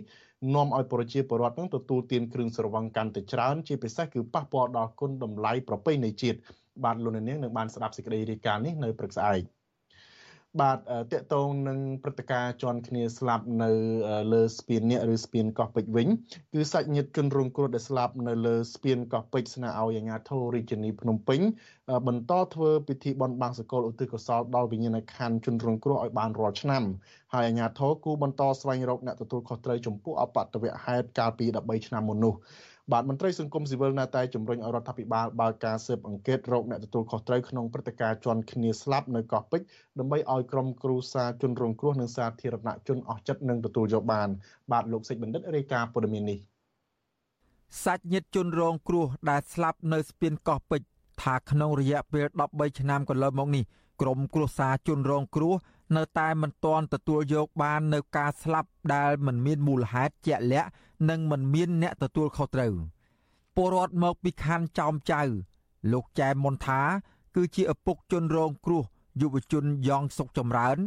[0.54, 6.38] នាំឲ្យប្រជាពលរដ្ឋនឹងទទួលទានគ្រឿងស្រវឹងកាន់តែច្រើនជាពិសេសគឺប៉ះពាល់ដល់គុណតម្លៃប្រពៃណីជាតិ
[6.84, 9.42] បាទលោកនាងនឹងបានស្ដាប់សេចក្តីរាយការណ៍នេះនៅព្រឹកស្អែក
[10.60, 10.78] បាទ
[11.12, 13.70] តកតងនឹងព្រឹត្តិការណ៍ជន់គ្នាស្លាប់នៅ
[14.32, 16.08] លើស្ពាននេះឬស្ពានកោះពេជ្រវិញ
[16.52, 21.40] គឺសាច់ញាតិជនរងគ្រោះដែលស្លាប់នៅលើស្ពានកោះពេជ្រស្នើឲ្យអាជ្ញាធររាជធានីភ្នំពេញ
[22.06, 26.84] បន្តធ្វើពិធីបន់បាំងសកលឧទ្ទិសកុសលដល់វិញ្ញាណក្ខន្ធជនរងគ្រោះឲ្យបានរាល់ឆ្នាំ
[27.32, 32.34] ហើយអាជ្ញាធរគូបន្តស្វែងរកអ្នកទទួលខុសត្រូវចំពោះអបតវហេតុកាលពី13ឆ្នាំមុននោះ
[32.92, 39.66] បាទមន្ត្រីសង្គមស៊ីវិលនៅតែជំរុញឲ្យរដ្ឋាភិបាលបើកការស៊ើបអង្កេតរោគអ្នកទទួលខុសត្រូវក្នុងព្រឹត្តិការណ៍ជន់គ្នាស្លាប់នៅកោះពេជ្រ
[39.98, 44.28] ដើម្បីឲ្យក្រុមគ្រួសារជនរងគ្រោះនិងសាធារណជនអស់ចិត្តនឹងទទួលយកបាន
[44.72, 46.38] បាទលោកសេចបណ្ឌិតរាយការណ៍ព័ត៌មាននេះ
[47.84, 50.86] សាច់ញាតិជនរងគ្រោះដែលស្លាប់នៅស្ពានកោះពេជ្រ
[51.22, 53.64] ថាក្នុងរយៈពេល13ឆ្នាំកន្លងមកនេះ
[54.00, 55.54] ក្រុមគ្រួសារជនរងគ្រោះ
[55.96, 60.70] នៅតែមិនទាន់ទទួលយកបាននៅការស្លាប់ដែលមិនមានមូលហេតុជាក់លាក់
[61.10, 62.74] និងមិនមានអ្នកទទួលខុសត្រូវ
[63.56, 65.22] ពលរដ្ឋមកពីខណ្ឌចោមចៅ
[65.92, 66.82] លោកចែមុនថា
[67.34, 68.82] គឺជាឪពុកជនរងគ្រោះ
[69.20, 70.78] យុវជនយ៉ងសុកចម្រើន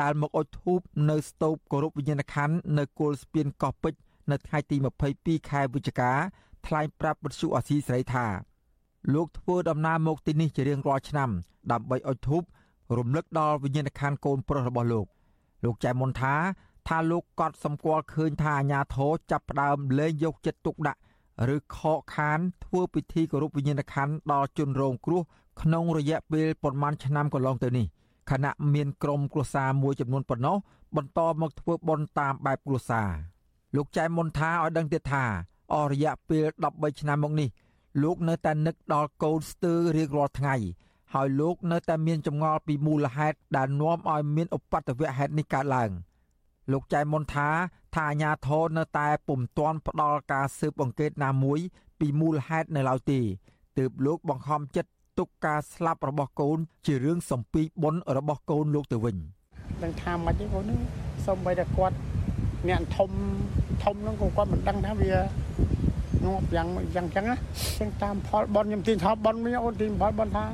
[0.00, 3.98] ដែលមកអុជធូបនៅស្ទូបគោរពវិញ្ញាណក្ខន្ធនៅគល់ស្ពានកោះពេជ្រ
[4.30, 4.76] នៅថ្ងៃទី
[5.12, 6.12] 22ខែវិច្ឆិកា
[6.66, 8.26] ថ្លែងប្រាប់វិទ្យុអាស៊ីសេរីថា
[9.14, 11.30] លោកធ្វើដំណើរមកទីនេះជារៀងរាល់ឆ្នាំ
[11.72, 12.42] ដើម្បីអុជធូប
[12.98, 15.06] រំលឹកដល់វិញ្ញាណក្ខន្ធកូនប្រុសរបស់លោក
[15.64, 16.34] លោកចែមុនថា
[16.88, 21.00] ថាលោកកត់សម្គាល់ឃើញថាអាញាធរចាប់ផ្ដើមលែងយកចិត្តទុកដាក់
[21.54, 25.22] ឬខកខានធ្វើពិធីគោរពវិញ្ញាណក្ខន្ធដល់ជនរងគ្រោះ
[25.62, 27.86] ក្នុងរយៈពេលប្រមាណឆ្នាំកន្លងទៅនេះ
[28.30, 30.56] ខណៈមានក្រុមគ្រួសារមួយចំនួនប៉ុណ្ណោះ
[30.96, 33.10] បន្តមកធ្វើបុណ្យតាមបែបគ្រួសារ
[33.76, 35.24] លោកចែមុនថាឲ្យដឹងទៀតថា
[35.72, 37.48] អស់រយៈពេល13ឆ្នាំមកនេះ
[38.02, 40.54] លោកនៅតែនឹកដល់កូនស្ទើររៀងរាល់ថ្ងៃ
[41.14, 45.90] ហើយលោកនៅតែមានចម្ងល់ពីមូលហេតុដែលនាំឲ្យមានឧបទ្ទវហេតុនេះកើតឡើង
[46.72, 47.48] លោកចែមុនថា
[47.94, 51.58] ថាអាញាធរនៅតែពុំទាន់ផ្ដល់ការស៊ើបអង្កេតណាមួយ
[52.00, 53.20] ពីមូលហេតុនៅឡើយទេ
[53.78, 59.16] ទើបលោកបង្ខំចិត្តទុកការស្លាប់របស់កូន ជារឿងសំពីបុណ្យរបស់កូនលោកទៅវិញ
[59.82, 60.78] ដឹងថាមិនទេកូននេះ
[61.26, 61.96] សូម្បីតែគាត់
[62.68, 63.10] អ្នកធំ
[63.84, 65.14] ធំហ្នឹងក៏គាត់មិនដឹងថាវា
[66.24, 67.36] ងាប់យ៉ាងយ៉ាងចឹងណា
[67.78, 70.44] ចឹងតាមផលបនខ្ញុំទីថាបនមីអូនទីផលបនថា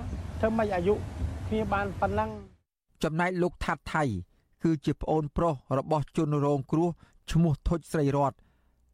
[0.43, 0.95] ធ្វើម៉េចអាយុ
[1.49, 2.31] គ្នាបានប៉ុណ្ណឹង
[3.03, 4.05] ចំណែកលោកថាត់ថៃ
[4.63, 6.89] គឺជាប្អូនប្រុសរបស់ជនរងគ្រោះ
[7.31, 8.33] ឈ្មោះធុចស្រីរត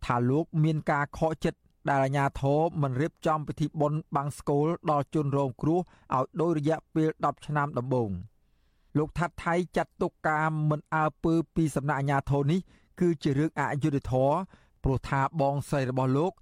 [0.04, 5.80] ថាលោកមានការខកចិត្តដែលអាជ្ញាធរមិនរៀបចំពិធីបុណ្យបាំងស្កូលដល់ជនរងគ្រោះ
[6.14, 8.10] ឲ្យដោយរយៈពេល10ឆ្នាំដំបូង
[8.98, 12.60] លោកថាត់ថៃចាត់ទុកការមិនអើពើពីសំណាក់អាជ្ញាធរនេះ
[13.00, 14.34] គឺជារឿងអយុត្តិធម៌
[14.84, 16.32] ព្រោះថាបងស្រីរបស់លោក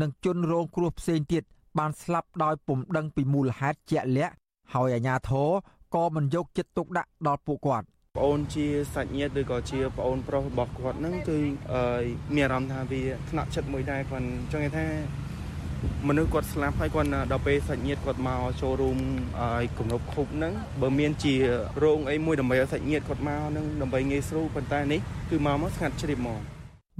[0.00, 1.44] និងជនរងគ្រោះផ្សេងទៀត
[1.78, 4.34] បានស្លាប់ដោយពុំដឹងពីមូលហេតុជាក់លាក់
[4.73, 5.49] ហើយអាជ្ញាធរ
[5.95, 7.85] ក៏មិនយកចិត្តទុកដាក់ដល់ពួកគាត់
[8.17, 11.37] ប្អូនជាសាច់ញាតិឬក៏ជាប្អូនប្រុសរបស់គាត់ហ្នឹងគឺ
[12.35, 14.87] មានអារម្មណ៍ថាវាថ្នាក់ចិត្តមួយដែរគាត់ចង់និយាយថា
[16.07, 18.97] មនុស្សគាត់ស្លាប់ហើយគាត់ដល់ពេលសាច់ញាតិគាត់មកចូលរួម
[19.41, 21.35] ឲ្យគម្រប់ខុបហ្នឹងបើមានជា
[21.83, 24.99] រោងអីមួយដើម្បីឲ្យសាច់ញាតិគាត់មកហ្នឹងដើម្បីងាយស្រួលប៉ុន្តែនេះ
[25.29, 26.39] គឺមកមកស្ងាត់ជ្រាបហ្មង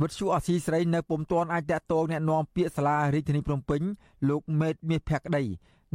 [0.01, 3.81] វិទ្យុអសីស្រីនៅពុំទាន់អាចតាក់ទងแนะនាំពាក្យសាលារាជធានីភ្នំពេញ
[4.29, 5.43] លោកមេតមាសភក្តី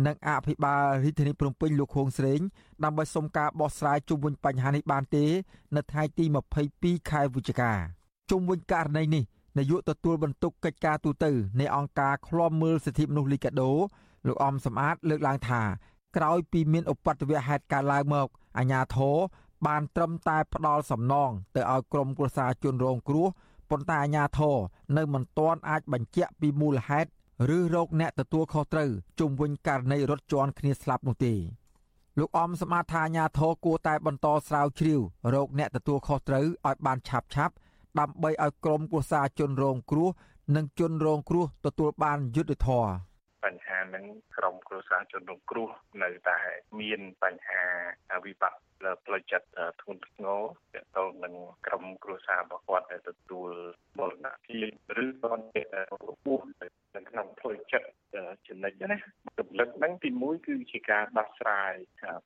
[0.05, 2.39] និងអភិបាលរាជធានីភ្នំពេញលោកខួងស្រេង
[2.83, 5.25] ដើម្បីសុំការបោះស្រាយជុំវិញបញ្ហានេះបានទេ
[5.75, 6.25] នៅថ្ងៃទី
[6.67, 7.71] 22ខែវិច្ឆិកា
[8.29, 9.23] ជុំវិញករណីនេះ
[9.57, 11.25] នាយកទទួលបន្ទុកកិច្ចការទូត
[11.59, 13.71] នៃអង្គការឃ្លាំមើលសិទ្ធិមនុស្សលីកាដូ
[14.27, 15.61] លោកអំសំអាតលើកឡើងថា
[16.15, 18.27] ក្រោយពីមានឧបទ្ទវហេតុកើតឡើងមក
[18.57, 19.17] អាជ្ញាធរ
[19.67, 23.27] បានត្រឹមតែផ្ដាល់សំណងទៅឲ្យក្រុមគ្រួសារជនរងគ្រោះ
[23.69, 24.57] ប៉ុន្តែអាជ្ញាធរ
[24.97, 27.09] នៅមិនទាន់អាចបញ្ជាក់ពីមូលហេតុ
[27.57, 31.33] ឬរោគអ្នកទទួលខុសត្រូវជុំវិញករណីរត់ជន់គ្នាស្លាប់នោះទេ
[32.19, 35.01] លោកអំសមាថាអាញាធរគួរតែបន្តស្រាវជ្រាវ
[35.33, 37.53] រោគអ្នកទទួលខុសត្រូវឲ្យបានឆាប់ឆាប់
[37.99, 40.09] ដើម្បីឲ្យក្រុមគូសាជនរងគ្រោះ
[40.55, 42.91] និងជនរងគ្រោះទទួលបានយុត្តិធម៌
[43.45, 44.05] បញ្ហានឹង
[44.37, 45.69] ក្រុមគ្រួសារជនរងគ្រោះ
[46.03, 46.39] នៅតែ
[46.79, 47.63] មានបញ្ហា
[48.25, 48.65] វិបត្តិ
[49.05, 49.47] ផ្លូវចិត្ត
[49.81, 50.41] ធ្ងន់ធ្ងរ
[50.73, 51.35] ទាក់ទងនឹង
[51.67, 53.49] ក្រុមគ្រួសាររបស់គាត់ដែលទទួល
[53.97, 54.67] មរណភាព
[55.03, 55.31] ឬក៏
[56.09, 56.41] របួស
[56.95, 57.87] នៅក្នុងផ្លូវចិត្ត
[58.47, 58.97] ចំណិចណា
[59.39, 61.73] រំលឹកហ្នឹងទីមួយគឺជាការដោះស្រាយ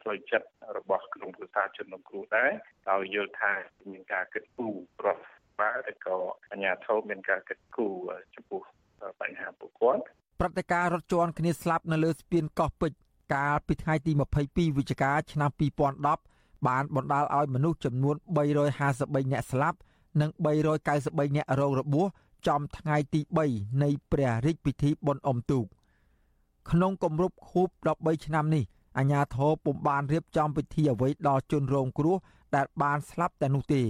[0.01, 0.47] ផ្លូវចិត្ត
[0.77, 2.51] របស់ក្រុមគ្រួសារជនរងគ្រោះដែរ
[2.91, 3.53] ដោយយល់ថា
[3.91, 5.27] មានការគិតគូររដ្ឋ
[5.59, 6.17] បាលឬក៏
[6.51, 7.95] អាជ្ញាធរមានការគិតគូរ
[8.35, 8.61] ចំពោះ
[9.21, 10.05] បញ្ហាពួកគាត់
[10.39, 12.97] ព្រឹត្តិការណ៍រត់ជន់គ្នាស្លាប់នៅលើស្ពានកោះពេជ្រ
[13.33, 14.11] កាលពីថ្ងៃទី
[14.45, 15.49] 22វិច្ឆិកាឆ្នាំ
[16.09, 18.15] 2010បានបណ្ដាលឲ្យមនុស្សចំនួន
[18.73, 19.77] 353នាក់ស្លាប់
[20.21, 20.29] និង
[20.83, 22.07] 393នាក់រងរបួស
[22.47, 23.21] ចំថ្ងៃទី
[23.51, 25.65] 3នៃព្រះរាជពិធីបុណ្យអុំទូក
[26.71, 27.67] ក្នុងគម្រប់ខួប
[27.97, 28.63] 13ឆ្នាំនេះ
[28.97, 32.17] អាជ្ញាធរពុំបានរៀបចំពិធីអ្វីដល់ជនរងគ្រោះ
[32.55, 33.81] ដែលបានស្លាប់តែនោះទេ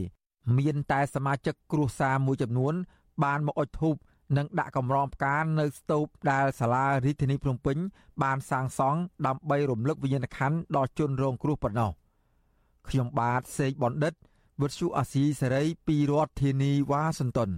[0.57, 2.73] មានតែសមាជិកគ្រួសារមួយចំនួន
[3.23, 3.95] បានមកអុជធូប
[4.37, 7.77] និងដាក់កម្រងផ្កានៅស្ទូបដែលសាលារាជធានីភ្នំពេញ
[8.23, 11.91] បានសាងសង់ដើម្បីរំលឹកវិញ្ញាណក្ខន្ធដល់ជនរងគ្រោះប៉ុណ្ណោះ
[12.89, 14.13] ខ្ញុំបាទសេកបណ្ឌិត
[14.61, 17.51] វុទ្ធុអាស៊ីសេរីពីរដ្ឋធានីវ៉ាស៊ីនតោន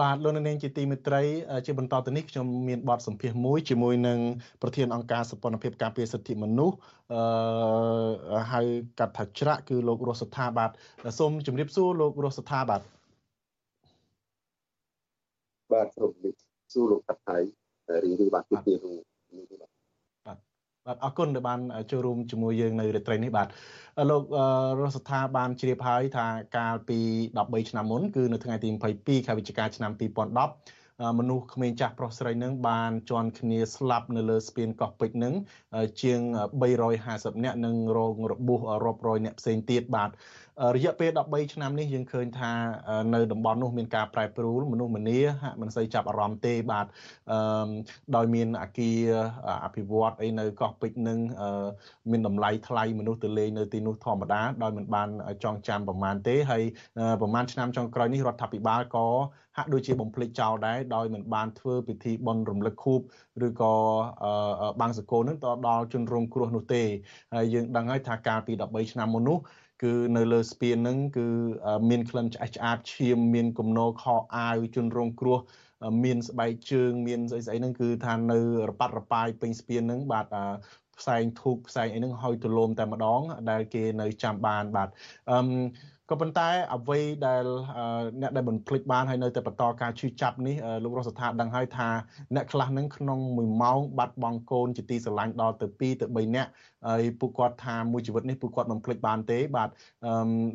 [0.00, 1.22] បាទលោកនាងជាទីមេត្រី
[1.66, 4.18] ជាបន្តទៅនេះខ្ញុំមានបទសម្ភាសន៍មួយជាមួយនឹង
[4.62, 6.76] ប្រធានអង្គការសម្ព័ន្ធភាពការពារសិទ្ធិមនុស្ស
[7.12, 8.60] អឺហៅ
[8.98, 10.70] កាត់ថាច្រាក់គឺលោករស់សថាបាទ
[11.18, 12.82] សូមជម្រាបសួរលោករស់សថាបាទ
[15.72, 16.12] បាទសូម
[16.72, 17.36] សួរលោកថាថៃ
[18.04, 18.94] រីរីបាទពីក្នុង
[20.26, 20.38] បាទ
[20.86, 21.60] បាទអរគុណដែលបាន
[21.90, 23.48] ចូលរួមជាមួយយើងនៅរាត្រីនេះបាទ
[24.10, 24.22] លោក
[24.80, 26.98] រស់ស្ថាបានជ្រាបហើយថាកាលពី
[27.36, 30.78] 13ឆ្នាំមុនគឺនៅថ្ងៃទី22ខែវិច្ឆិកាឆ្នាំ2010
[31.18, 35.34] មនុស្សក្មេងចាស់ប្រុសស្រីនឹងបានជន់គ្នាស្លាប់នៅលើស្ពានកោះពេជ្រនឹង
[36.02, 36.20] ជាង
[36.82, 40.10] 350នាក់និងរងរបួសរាប់រយនាក់ផ្សេងទៀតបាទ
[40.76, 42.52] រយៈពេល13ឆ្នាំនេះយើងឃើញថា
[43.14, 46.86] នៅតំបន់នោះមានការប្រែប្រួលមនុស្សម្នាហាក់មិនសូវចាប់អារម្មណ៍ទេបាទ
[47.32, 47.68] អឺ
[48.16, 49.00] ដោយមានអាគារ
[49.64, 51.18] អភិវឌ្ឍអីនៅកោះពេជ្រនឹង
[52.10, 55.08] មានតម្លៃថ្លៃមនុស្សទៅលេងនៅទីនោះធម្មតាដោយមិនបាន
[55.44, 56.62] ចងចាំប្រមាណទេហើយ
[57.20, 59.06] ប្រមាណឆ្នាំចុងក្រោយនេះរដ្ឋាភិបាលក៏
[59.56, 63.00] ហាក់ដូចជាបំភ្លេចចោលដែរដោយមិនបានធ្វើពិធីបុណ្យរំលឹកខួប
[63.46, 63.74] ឬក៏
[64.80, 66.82] បាំងសកលនឹងទៅដល់ជនរងគ្រោះនោះទេ
[67.34, 69.38] ហើយយើងដឹងហើយថាកាលពី13ឆ្នាំមុននោះ
[69.82, 71.26] គឺនៅលើស្ពានហ្នឹងគឺ
[71.90, 75.38] មានក្លិនឆ្អែតឆ្អាបឈាមមានគំនរខោអាវជនរងគ្រោះ
[76.04, 80.26] មានស្បែកជើងមានស្អីស្អីហ្នឹងគឺថានៅរប៉ាត់រប៉ាយពេញស្ពានហ្នឹងបាទ
[80.98, 83.20] ផ្សែងធូបផ្សែងអីហ្នឹងហើយទលោមតែម្ដង
[83.50, 84.88] ដែលគេនៅចាំបានបាទ
[85.30, 85.38] អឺ
[86.10, 87.44] ក៏ប៉ុន្តែអ្វីដែល
[88.20, 91.88] អ្នកដែលមិនភ្លេចបានហើយនៅតែបន្តការឈឺចាប់នេះលោករស់ស្ថាដឹងហើយថា
[92.34, 96.50] អ្នកខ្លះនឹងក្នុង1ម៉ោងបាត់បង់កូនជាទីស្រឡាញ់ដល់ទៅ2ទៅ3នាក់
[96.86, 99.68] ហើយពួកគាត់ថាមួយជីវិតនេះពួកគាត់មិនភ្លេចបានទេបាទ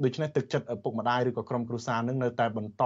[0.04, 2.84] ដូច្នេះទឹកចិត្តឪពុកម្ដាយឬក៏ក្រុមគ្រួសារនឹងនៅតែបន្ត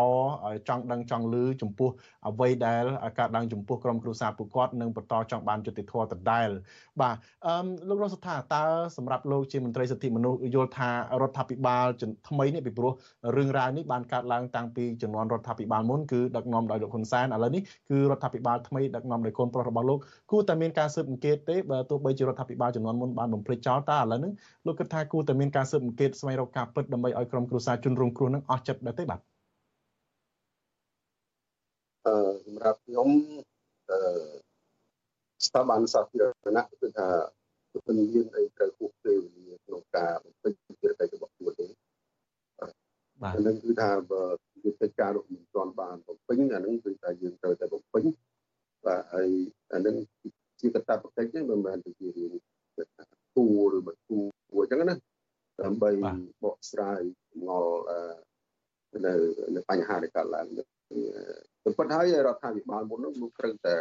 [0.67, 1.89] ចង់ដឹងចង់ឮចំពោះ
[2.27, 2.83] អ្វីដែល
[3.19, 6.49] កើតឡើងចំពោះក្រុមគ្រួសារពួកគាត់នឹងបន្តចង់បានយុត្តិធម៌ដដែល
[7.01, 7.15] បាទ
[7.45, 8.65] អឺលោករស់ស្ថាតើ
[8.97, 10.89] សម្រាប់លោកជាមន្ត្រីសិទ្ធិមនុស្សយល់ថា
[11.21, 11.85] រដ្ឋាភិបាល
[12.29, 12.91] ថ្មីនេះពីព្រោះ
[13.35, 19.99] រឿងរ៉ាវនេះបានកើតឡើងតាំងពីជំនាន់រដ្ឋាភិបាលមុនគឺដឹកនាំដោយលោកហ៊ុនសែនឥឡូវនេះគឺរដ្ឋាភិបាលថ្មីដឹកនាំដោយកូនប្រុសរបស់លោក
[20.31, 24.31] គួរតែមានការស៊ើបអង្កេតទេបើទោះបីជារដ្ឋាភិបាលជំនាន់មុនបានបំភ្លេចចោលតើឥឡូវនេះ
[24.65, 29.19] លោកគិតថាគួរតែមានការស៊ើបអង្កេតស្វែងរកការពិតដើម្បីឲ្យក្រុមគ្រួសារជនរងគ្រោះនឹងអស់ចិត្តដែរទេបាទ
[32.07, 33.09] អឺសម្រាប់ខ្ញុំ
[33.91, 33.99] អឺ
[35.45, 36.23] ស្ថាប័នសាធារ
[36.57, 37.07] ណៈគឺថា
[37.87, 41.67] មិនមានអីត្រូវគូពេលវេលាក្នុងការបំពេញភារកិច្ចរបស់ខ្លួនទេ
[43.21, 44.23] បាទអានឹងគឺថាបើ
[44.63, 48.03] យុទ្ធការរបស់មិនទាន់បានបំពេញអានឹងគឺថាយើងត្រូវតែបំពេញ
[48.85, 49.29] បាទហើយ
[49.73, 49.95] អានឹង
[50.59, 52.31] ជាកតាបកិច្ចទេមិនមែនជារឿង
[53.35, 54.23] គួរឬមិនគួរ
[54.61, 54.95] អញ្ចឹងណា
[55.61, 55.89] ដើម្បី
[56.43, 57.01] បកស្រាយ
[57.47, 57.75] ងល់
[59.05, 59.13] នៅ
[59.55, 60.63] នៅបញ្ហាដែលកើតឡើងទៅ
[61.77, 63.75] ប៉ុន្តែហើយរដ្ឋាភិបាលមុននោះលោកត្រូវតែ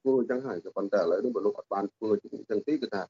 [0.00, 3.04] ធ្វើអញ្ចឹងហើយក៏ប៉ុន្តែឥឡូវនេះបើលោកអត់បានធ្វើអញ្ចឹងទេគឺថារ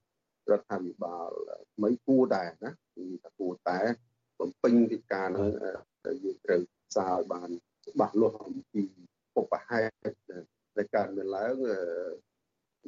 [0.58, 1.30] ដ្ឋាភិបាល
[1.74, 3.78] ថ្មីគួរដែរណាគឺថាគួរតែ
[4.40, 5.48] បំពេញកិច្ចការនោះ
[6.24, 6.60] យើងត្រូវ
[6.96, 7.50] សារឲ្យបាន
[7.86, 8.82] ច្បាស់លាស់អំពី
[9.34, 9.94] ពុបហេតុ
[10.76, 11.54] ដែលកើតមានឡើង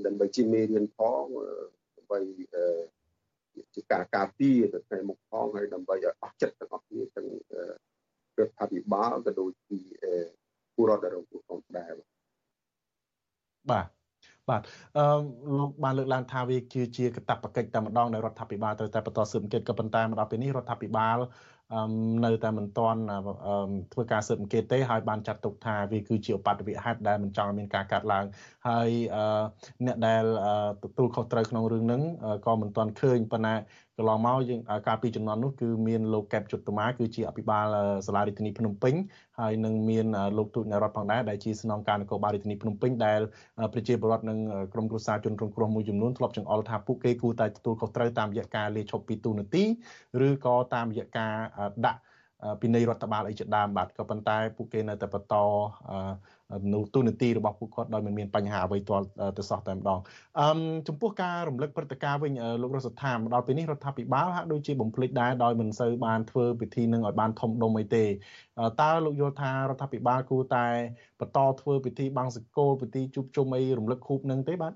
[0.07, 1.25] ដើម្បីជាមេរៀនផង
[1.97, 2.19] ដើម្បី
[3.75, 7.29] ជាការការពារទៅថ្ងៃមុខផងហើយដើម្បីឲ្យអស់ចិត្តទាំងអស់គ្នាទាំង
[8.39, 9.81] រដ្ឋាភិបាលក៏ដូចជា
[10.75, 11.93] ពលរដ្ឋដែលរងគ្រោះផងដែរ
[13.71, 13.87] បាទ
[14.51, 14.63] បាទ
[14.97, 15.05] អឺ
[15.59, 21.19] លោកបានលើកឡើងថាវាគឺជាកតាបកិច្ចតែម្ដងដែលរដ្ឋាភិបាលត្រូវតែបន្តស៊ើបអង្កេតក៏ប៉ុន្តែមកដល់ពេលនេះរដ្ឋាភិបាល
[22.25, 23.01] នៅតែមិនទាន់
[23.93, 28.25] ធ្វើការស៊ើបអង្កេតទេហើយបានចាត់ទុកថាវាគឺជាឧបទ្ទវហេតុដែលមិនចង់ឲ្យមានការកាត់ឡើង
[28.69, 28.91] ហើយ
[29.87, 30.25] អ្នកដែល
[30.83, 32.03] ទទួលខុសត្រូវក្នុងរឿងហ្នឹង
[32.47, 33.55] ក៏មិនទាន់ឃើញប៉ុន្តែ
[33.99, 37.67] កន្លងមកយើងកាលពីចំនួននោះគឺមានលោកកែបជុតតម៉ាគឺជាអភិបាល
[38.07, 38.95] សាលារដ្ឋាភិបាលភ្នំពេញ
[39.41, 40.07] ហើយនឹងមាន
[40.39, 43.21] លោកទូតនៃរដ្ឋផងដែរដែលជាស្នងការនគរបាលរាជធានីភ្នំពេញដែល
[43.73, 44.39] ប្រជាពលរដ្ឋនិង
[44.73, 49.65] ក្រុមគ្រួសារជនរងគ្រោះមួយចំនួនធ្លាប់ចង្អុលថាពួកគេគួរតែទទួលខុសត្រូវតាមរយៈការលាឈប់ពីទូនាទី
[50.27, 51.33] ឬក៏តាមរយៈការ
[51.87, 52.01] ដាក់
[52.61, 55.35] ពីនៃរដ្ឋបាលអីជាដើមបាទក៏ប៉ុន្តែពួកគេនៅតែបន្ត
[56.73, 59.07] នៅទូនាទីរបស់ពួកគាត់ដោយមិនមានបញ្ហាអ្វីទាល់
[59.39, 59.99] ទៅសោះតែម្ដង
[60.41, 60.49] អឺ
[60.89, 62.33] ចំពោះការរំលឹកព្រឹត្តិការណ៍វិញ
[62.63, 68.05] លោករស់ថាមដល់ពេលនេះរដ្ឋាភិបាលហាក់ដូចជាបំភ្លេចដែរដោយមិនសូវបានធ្វើពិធីនឹងឲ្យបានធំដុំអីទេ
[68.81, 70.67] តើលោកយល់ថារដ្ឋាភិបាលគួរតែ
[71.21, 74.73] បន្តធ្វើពិធីបង្សកលពិធីជួបជុំអីរំលឹកខួបនឹងទេបាទ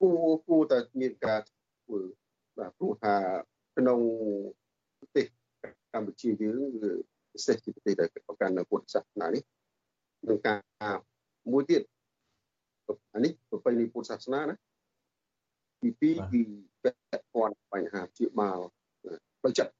[0.00, 2.21] គួរគួរតែមានការធ្វើ
[2.58, 3.14] បាទព្រោះថា
[3.76, 4.00] ក្នុង
[4.98, 5.26] ប្រទេស
[5.92, 6.90] កម្ពុជាយើងគឺ
[7.32, 9.42] ពិសេសជាប្រទេសដែលប្រកាន់នៅពុទ្ធសាសនានេះ
[10.28, 10.96] នឹងការ
[11.52, 11.82] មួយទៀត
[13.14, 14.54] អានេះប្រពៃណីពុទ្ធសាសនាណា
[15.82, 16.42] ទី2គឺ
[16.82, 18.60] ពាក់ព័ន្ធបញ្ហាជាបាល
[19.40, 19.72] ផ្លូវចិត្ត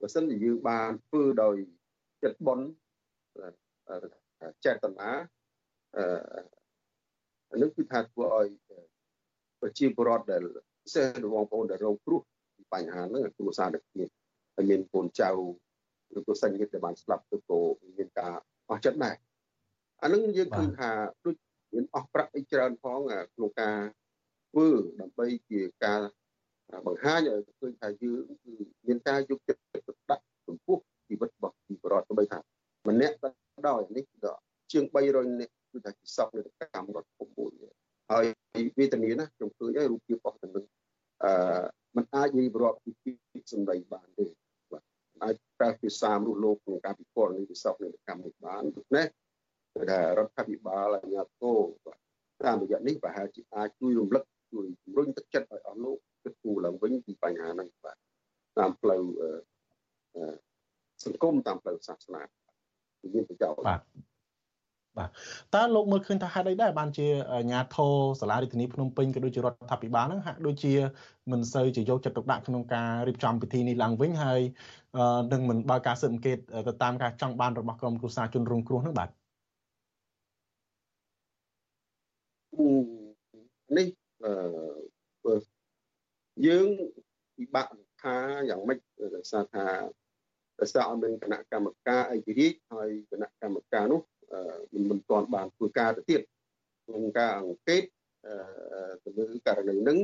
[0.00, 1.56] បើសិនជាយើងបានធ្វើដោយ
[2.22, 2.64] ចិត្តបន់
[4.64, 5.10] ចេតនា
[5.96, 6.04] អឺ
[7.50, 8.48] អានេះគឺថាធ្វើឲ្យ
[9.60, 10.42] ប្រជាពលរដ្ឋដែល
[10.84, 12.20] ពិសេសបងប្អូនដែលរងគ្រោះ
[12.56, 14.08] ពីបញ្ហាហ្នឹងគ្រួសារដែលមាន
[14.56, 15.30] ហើយមានកូនចៅ
[16.16, 17.58] ឬក៏សញ្ញិតដែលបានស្លាប់ទៅក៏
[17.98, 18.32] មានការ
[18.70, 19.16] អស់ចិត្តដែរ
[20.02, 20.90] អានឹងយើងឃើញថា
[21.24, 21.36] ដូច
[21.74, 23.00] មានអស់ប្រាក់អីច្រើនផង
[23.34, 23.78] ក្នុងការ
[24.50, 24.68] ធ្វើ
[25.00, 26.00] ដើម្បីជាការ
[26.86, 28.54] បង្ហាញឲ្យឃើញថាយើងគឺ
[28.86, 30.78] មានការយកចិត្តទុកដាក់ចំពោះ
[31.08, 32.38] ជីជីវិតរបស់ជីវរដ្ឋទៅបីថា
[32.88, 33.28] ម្នាក់ក៏
[33.68, 34.32] ដោយនេះក៏
[34.72, 36.40] ជាង300នាក់គឺថាជាសពនៅ
[36.74, 37.50] កម្មរដ្ឋភូមិមួយ
[38.10, 38.24] ហើយ
[38.78, 40.64] វេទនាណាខ្ញុំឃើញហើយរូបភាពរបស់ទៅនឹង
[41.24, 41.32] អឺ
[41.96, 44.26] มันអាចនិយាយរាប់ពីសម្ដីបានទេ
[44.72, 44.82] បាទ
[45.22, 49.06] អាចប្រើភាសាមនុស្សលោកក្នុងការពិពណ៌នាវិសោធនកម្មនេះបានដូច្នេះ
[49.74, 51.98] គឺថារដ្ឋាភិបាលអាជ្ញាធរបាទ
[52.44, 57.96] តាមរយៈនេះប្រហែលជាអាចជួយរំលឹកជួយជំរុញទឹកចិត្តឲ្យអស់លោកគិតគូរឡើងវិញពីបញ្ហាហ្នឹងបាទ
[58.58, 59.04] តាមផ្លូវ
[61.04, 62.22] សង្គមតាមផ្លូវសាសនា
[63.14, 63.80] មានប្រយោជន៍បាទ
[64.98, 65.08] បាទ
[65.54, 70.72] តើលោកមើលឃើញថាហេតុអីដែរបានជាអាញាធរសាលារាជធានីភ្នំពេញក៏ដូចជារដ្ឋាភិបាលហ្នឹងហាក់ដូចជា
[71.32, 74.40] មិនសូវជាយកចិត្តទុកដាក់ក្នុងការរៀបចំពិធីនេះឡើងវិញហើយ
[75.32, 76.38] នឹងមិនបើកការស៊ើបអង្កេត
[76.68, 79.08] ទៅតាមការចង់បានរបស់ក្រុមគ្រួសារជនរងគ្រោះហ្នឹងបាទ
[83.76, 83.86] នេះ
[84.24, 85.36] អឺ
[86.46, 86.66] យើង
[87.36, 87.66] ពិបាក
[88.02, 88.16] ថា
[88.50, 88.78] យ៉ាងម៉េច
[89.16, 89.64] ដោយសារថា
[90.60, 94.00] ដោយសារអត់មានគណៈកម្មការឯករាជ្យហើយគណៈកម្មការនោះ
[94.74, 96.20] មិនមិនទាន់បានធ្វើការទៅទៀត
[96.86, 97.82] ក្នុងការអង្កេត
[99.04, 99.98] ទៅលើករណីហ្នឹង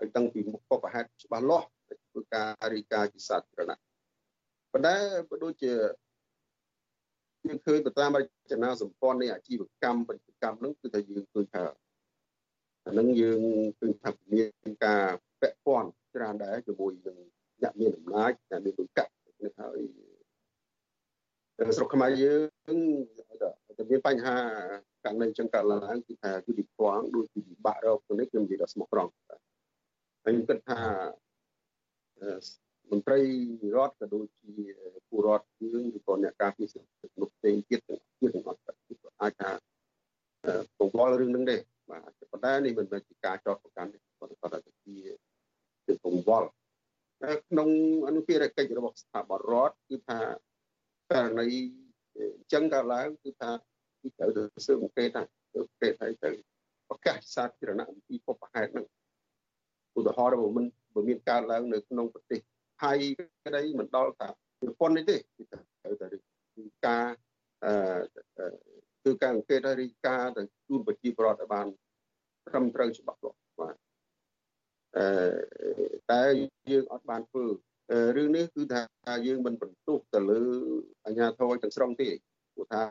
[0.00, 1.68] ឲ្យតាំងពីមុខបបហេតុច្បាស់លាស់
[2.10, 3.78] ធ្វើការរាយការណ៍ជាសាធារណៈ
[4.72, 4.94] ប៉ុន្តែ
[5.28, 5.72] បើដូចជា
[7.46, 11.64] យើងឃើញទៅតាមរចនាសម្ព័ន្ធនៃអាជីវកម្មពាណិជ្ជកម្មហ្នឹងគឺថាយើងឃើញថា
[12.86, 13.40] អានឹងយើង
[13.78, 15.04] ឃើញថាមានការ
[15.40, 17.18] ពាក់ព័ន្ធច្រើនដែរជាមួយនឹង
[17.62, 19.10] អ្នកមានអំណាចអ្នកមានលុយកាក់
[19.44, 19.78] នេះហើយ
[21.76, 22.40] ស្រុកខ្មែរយើង
[23.78, 24.36] តែមានបញ្ហា
[25.04, 29.10] ករណីចឹងកើតឡើងគឺថាយុតិធម៌ដូចជាពិបាករកទៅនេះខ្ញុំនិយាយដល់ស្មោះត្រង់
[30.24, 30.80] ហើយខ្ញុំគិតថា
[32.90, 33.20] មន្ត្រី
[33.76, 34.54] រដ្ឋក៏ដូចជា
[35.08, 38.60] ពលរដ្ឋយើងឬក៏អ្នកការពារសិទ្ធិមនុស្សផ្សេងទៀតទាំងទៀតទាំងអត់
[39.22, 39.50] អាចថា
[40.78, 41.56] ពង្វល់រឿងនឹងទេ
[41.90, 42.00] បាទ
[42.30, 44.96] ប៉ុន្តែនេះមិនមែនជាការចោទប្រកាន់ទេគាត់គាត់ថាជា
[45.86, 46.48] ជាពង្វល់
[47.22, 47.68] តែក្នុង
[48.06, 50.18] អនុភារកិច្ចរបស់ស្ថាប័នរដ្ឋគឺថា
[51.12, 51.46] ករណី
[52.16, 53.50] អញ្ចឹងកើតឡើងគឺថា
[54.00, 56.30] គឺត្រូវទៅស៊ើបអង្កេតថាស៊ើបអង្កេតហើយទៅ
[56.88, 58.86] ប្រកាសសាធារណៈអំពីពុបហេតុហ្នឹង
[59.98, 62.40] ឧទាហរណ៍បើមិនបើមានកើតឡើងនៅក្នុងប្រទេស
[62.82, 62.92] ថៃ
[63.46, 64.28] ក្តីមិនដល់ថា
[64.60, 66.06] ជប៉ុននេះទេគឺត្រូវតែ
[66.56, 67.06] គឺការ
[67.64, 67.72] អឺ
[69.04, 71.66] គឺការអង្កេតហើយរីកាទៅជូនប្រជាពលរដ្ឋឲ្យបាន
[72.48, 73.76] ត្រឹមត្រូវច្បាស់លាស់បាទ
[74.96, 75.06] អឺ
[76.10, 76.22] តែ
[76.70, 77.46] យើងអត់បានធ្វើ
[78.16, 80.40] រឿងនេះគឺថាយើងមិនបន្ទុះទៅលើ
[81.04, 82.08] អាជ្ញាធរទាំងស្រុងទេ
[82.54, 82.82] ព្រោះថា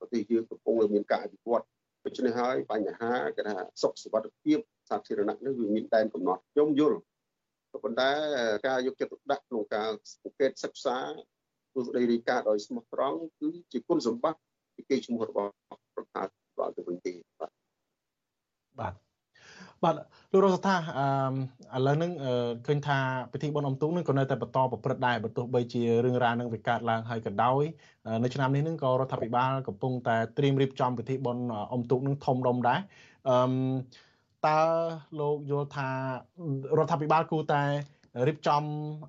[0.00, 1.64] ប្រទេសយើងកំពុងមានការអភិវឌ្ឍ
[2.04, 6.98] ដូច្នេះហើយបញ្ហាគេថាសុខសុវត្ថិភាពសាធារណៈនេះវាមានដែនកំណត់ខ្ញុំយល់
[7.84, 8.10] ប៉ុន្តែ
[8.66, 9.88] ការយកចិត្តទុកដាក់ក្នុងការ
[10.22, 10.96] សង្កេតសិក្សា
[11.74, 14.40] ទូស្ដីរីកាដោយស្មោះត្រង់គឺជាគុណសម្បត្តិ
[14.76, 15.52] ពីគេឈ្មោះរបស់
[15.98, 17.50] រដ្ឋាភិបាលទៅវិញទេបាទ
[18.78, 18.94] បាទ
[19.84, 19.94] បាទ
[20.32, 20.76] លោករស់ថា
[21.72, 22.12] អឺឥឡូវហ្នឹង
[22.66, 22.98] ឃើញថា
[23.32, 27.62] ពិធីបុណ្យអុំទូកហ្នឹងក៏នៅតែបន្តប្រព្រឹត្តដែរបើទោះបីជារឿងរ៉ាវហ្នឹងវាកើតឡើងហើយក៏ដោយ
[28.22, 32.80] នៅឆ្នាំនេះហ្នឹងក៏រដ្ឋាភិបាលកំពុងតែត្រៀមរៀបចំពិធីបុណ្យអុំទូកហ្នឹងធំដុំដែរ
[33.28, 33.38] អឺ
[34.46, 34.60] តើ
[35.20, 35.88] លោកយល់ថា
[36.78, 37.62] រដ្ឋាភិបាលគួរតែ
[38.28, 38.62] រៀបចំ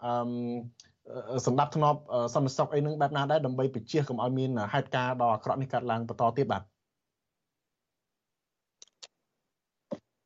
[0.06, 2.00] អឺសម្ដាប់ធ្នាប់
[2.34, 6.64] សន្តិសុខអីនឹងបែបណាដែរដើម្បីបញ្ជាកុំឲ្យមានហេតុការណ៍ដ៏អាក្រក់នេះកើតឡើងបន្តទៀតបាទ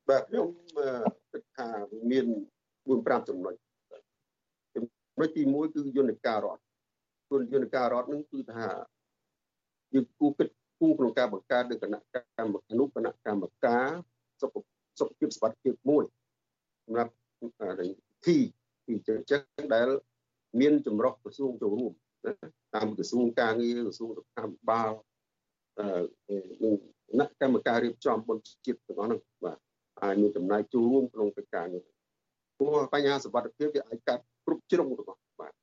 [0.09, 0.47] បាទខ្ញុំ
[1.31, 1.67] គិតថា
[2.11, 2.25] មាន
[2.87, 3.55] 4 5ចំណុច
[4.75, 4.83] ចំ
[5.19, 6.63] ណុចទី1គឺយន្តការរដ្ឋ
[7.29, 8.67] គុណយន្តការរដ្ឋនឹងគឺថា
[9.93, 10.47] យើងគូគិត
[10.79, 11.99] គូក្នុងការបង្កើតនៅគណៈ
[12.37, 13.87] កម្មអនុគណៈកម្មការ
[14.41, 14.55] សុខ
[14.99, 16.03] សុខភាពសុខភាពមួយ
[16.85, 17.11] សម្រាប់
[18.25, 18.37] ទី
[18.87, 19.41] ទីចឹង
[19.73, 19.87] ដែល
[20.59, 21.93] មានចម្រុះក្រសួងចូលរួម
[22.75, 24.91] តាមក្រសួងការងារក្រសួងសុខាភិបាល
[25.79, 25.85] អឺ
[26.61, 29.57] គណៈកម្មការរៀបចំបុណ្យជាតិទាំងអស់ហ្នឹងបាទ
[30.03, 31.83] អាចមានចំណាយចូលរួមក្នុងកិច្ចការនេះ
[32.57, 35.53] ព្រោះបញ្ហាសុវត្ថិភាពវាអាចកាត់គ្រប់ជ្រុងរបស់បាទ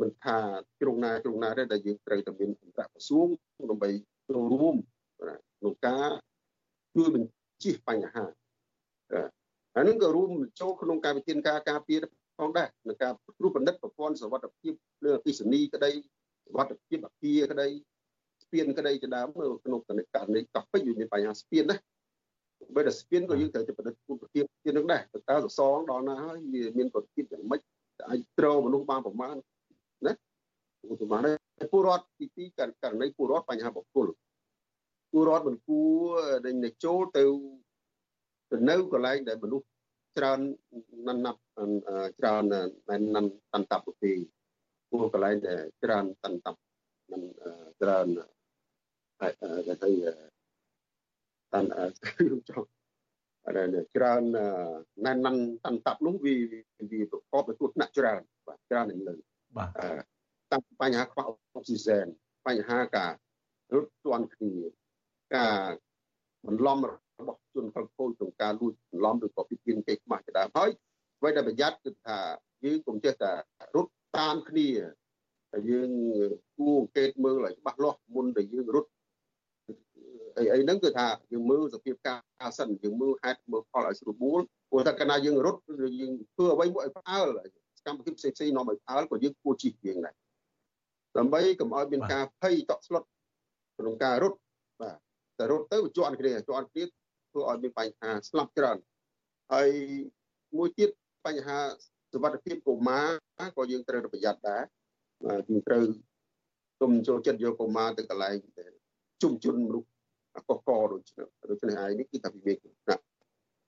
[0.00, 0.38] មិនថា
[0.80, 3.28] ជ្រុងណាជ្រុងណាទេដែលយើងត្រូវតែមានអន្តរក្រសួង
[3.70, 3.90] ដើម្បី
[4.28, 4.74] ចូលរួម
[5.18, 6.10] ក្នុងការ
[6.94, 8.24] ជួយបញ្ជិះបញ្ហា
[9.76, 12.04] អានឹងក៏រួមចូលក្នុងការវិធានការការពារ
[12.38, 14.72] ផងដែរក្នុងការគ្រូបណ្ឌិតប្រព័ន្ធសុវត្ថិភាព
[15.04, 15.90] លើអគិសនីក្តី
[16.46, 17.68] សុវត្ថិភាពអគារក្តី
[18.42, 19.28] ស្ពានក្តីជាដើម
[19.64, 21.76] ក្នុងករណីកោះពេជ្រវាមានបញ្ហាស្ពានណា
[22.74, 27.60] បើតែស្ពានក៏យើងត្រូវតែប្រឌិតគុណភាពស្ពាននឹងដែរតើសសងដល់ណាហើយវាមានគុណភាពយ៉ាងម៉េច
[28.08, 29.36] អាចត្រមនុស្សបានប្រមាណ
[30.06, 30.12] ណា
[30.92, 32.60] ឧទាហរណ៍ពលរដ្ឋទីទីក
[32.90, 34.08] រណីពលរដ្ឋបញ្ហាបុគ្គល
[35.12, 36.00] ពលរដ្ឋមិនគួរ
[36.46, 37.24] ដែលចូលទៅ
[38.50, 39.66] ទៅនៅកន្លែងដែលមនុស្ស
[40.18, 40.40] ច្រើន
[41.06, 41.40] ណាន់ណាប់
[42.18, 44.12] ច្រើនណាន់ណាន់តន្តាប់ទេ
[44.90, 46.58] ពលកន្លែងដែលច្រើនតន្តាប់
[47.10, 47.22] មិន
[47.82, 48.06] ច្រើន
[49.20, 49.28] តែ
[49.84, 49.90] ទៅ
[51.52, 51.68] តាន់
[52.06, 52.68] ខ្ញុំចង់
[53.46, 53.58] អរ
[53.96, 54.22] ច្រើន
[55.04, 59.16] ណែនណាន់តាន់តាប់នោះវាវាប្រកបដោយទស្សនៈច្រើនបាទច្រើននឹងលើ
[59.56, 59.70] បាទ
[60.52, 62.06] តាំងបញ្ហាខ្វះអុកស៊ីហ្សែន
[62.46, 63.12] បញ្ហាការ
[63.74, 64.54] រត់ទាន់គ្នា
[65.36, 65.58] ការ
[66.46, 66.92] បន្លំរ
[67.26, 70.70] បស់ជនខិលខូចក្នុងការលួចបន្លំឬក៏ពីពីគេខ្មាស់ជាដើមហើយ
[71.18, 72.18] អ្វីដែលប្រយ័ត្នគឺថា
[72.64, 73.32] យើងកុំចេះតែ
[73.76, 74.68] រត់តាមគ្នា
[75.52, 75.90] តែយើង
[76.56, 78.90] គួរអង្កេតមើលឲ្យច្បាស់លាស់មុនដែលយើងរត់
[80.38, 84.40] អីអីហ្នឹងគឺថាយើងមើលសភាពការសិនយើងមើលហេតុមើលផលឲ្យស្រួលបួល
[84.70, 87.28] ព្រោះថាកាលណាយើងរត់ឬយើងធ្វើអ្វីមួយឲ្យផ្អើល
[87.86, 90.14] កម្មវិធីផ្សេងផ្សេងនាំឲ្យផ្អើលក៏យើងគួរជិះជាងដែរ
[91.18, 93.02] ដើម្បីកុំឲ្យមានការភ័យតក់ស្លុត
[93.78, 94.38] ក្នុងការរត់
[94.80, 94.96] បាទ
[95.38, 98.76] តែរត់ទៅវាជាប់គ្នាជាប់គ្នាធ្វើឲ្យមានបញ្ហាស្លាប់ច្រើន
[99.52, 99.70] ហើយ
[100.56, 100.90] មួយទៀត
[101.26, 101.58] បញ្ហា
[102.12, 104.62] សុវត្ថិភាពកុមារក៏យើងត្រូវប្រយ័ត្នដែរ
[105.48, 105.82] យើងត្រូវ
[106.80, 108.36] គុំចូលចិត្តយកកុមារទៅកន្លែង
[109.22, 109.88] ជុំជនមនុស្ស
[110.48, 112.56] កកកដូចនេះដូច្នេះឯងនេះគឺថាវាមាន
[112.88, 112.96] ណា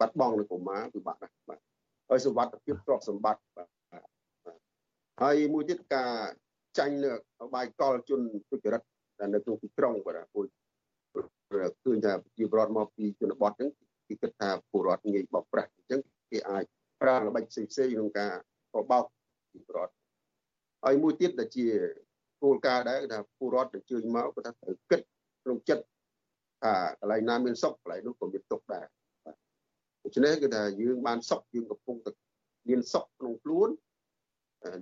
[0.00, 1.60] បាត់បង់នៅកុមារពិបាកណាស់បាទ
[2.08, 3.68] ហើយសុវត្ថិភាពទ្រព្យសម្បត្តិបាទ
[5.22, 6.12] ហើយមួយទៀតការ
[6.78, 7.10] ចាញ់នៅ
[7.54, 8.20] បាយកលជន
[8.50, 8.82] ទុច្ចរិត
[9.20, 10.46] ដែលនៅក្នុងទីក្រុងបាទពួក
[11.84, 13.70] ឃើញថាប្រជាពលរដ្ឋមកពីជនបទហ្នឹង
[14.08, 16.64] គេគិតថាពលរដ្ឋងាយបោកប្រាស់អញ្ចឹងគេអាច
[17.00, 18.32] ប្រើល្បិចផ្សេងៗក្នុងការ
[18.74, 19.94] បបោកប្រជាពលរដ្ឋ
[20.84, 21.66] ហើយមួយទៀតដែលជា
[22.42, 25.00] គោលការណ៍ដែរគឺថាពលរដ្ឋដែលជើញមកគាត់ថាត្រូវគិត
[25.48, 25.84] ក្នុងចិត្ត
[26.62, 28.86] ថាកន្លែងណាមានសុខកន្លែងនោះក៏មានទុក្ខដែរ
[30.04, 32.10] ដូច្នេះគឺថាយើងបានសុខយើងកំពុងតែ
[32.68, 33.68] មានសុខក្នុងខ្លួន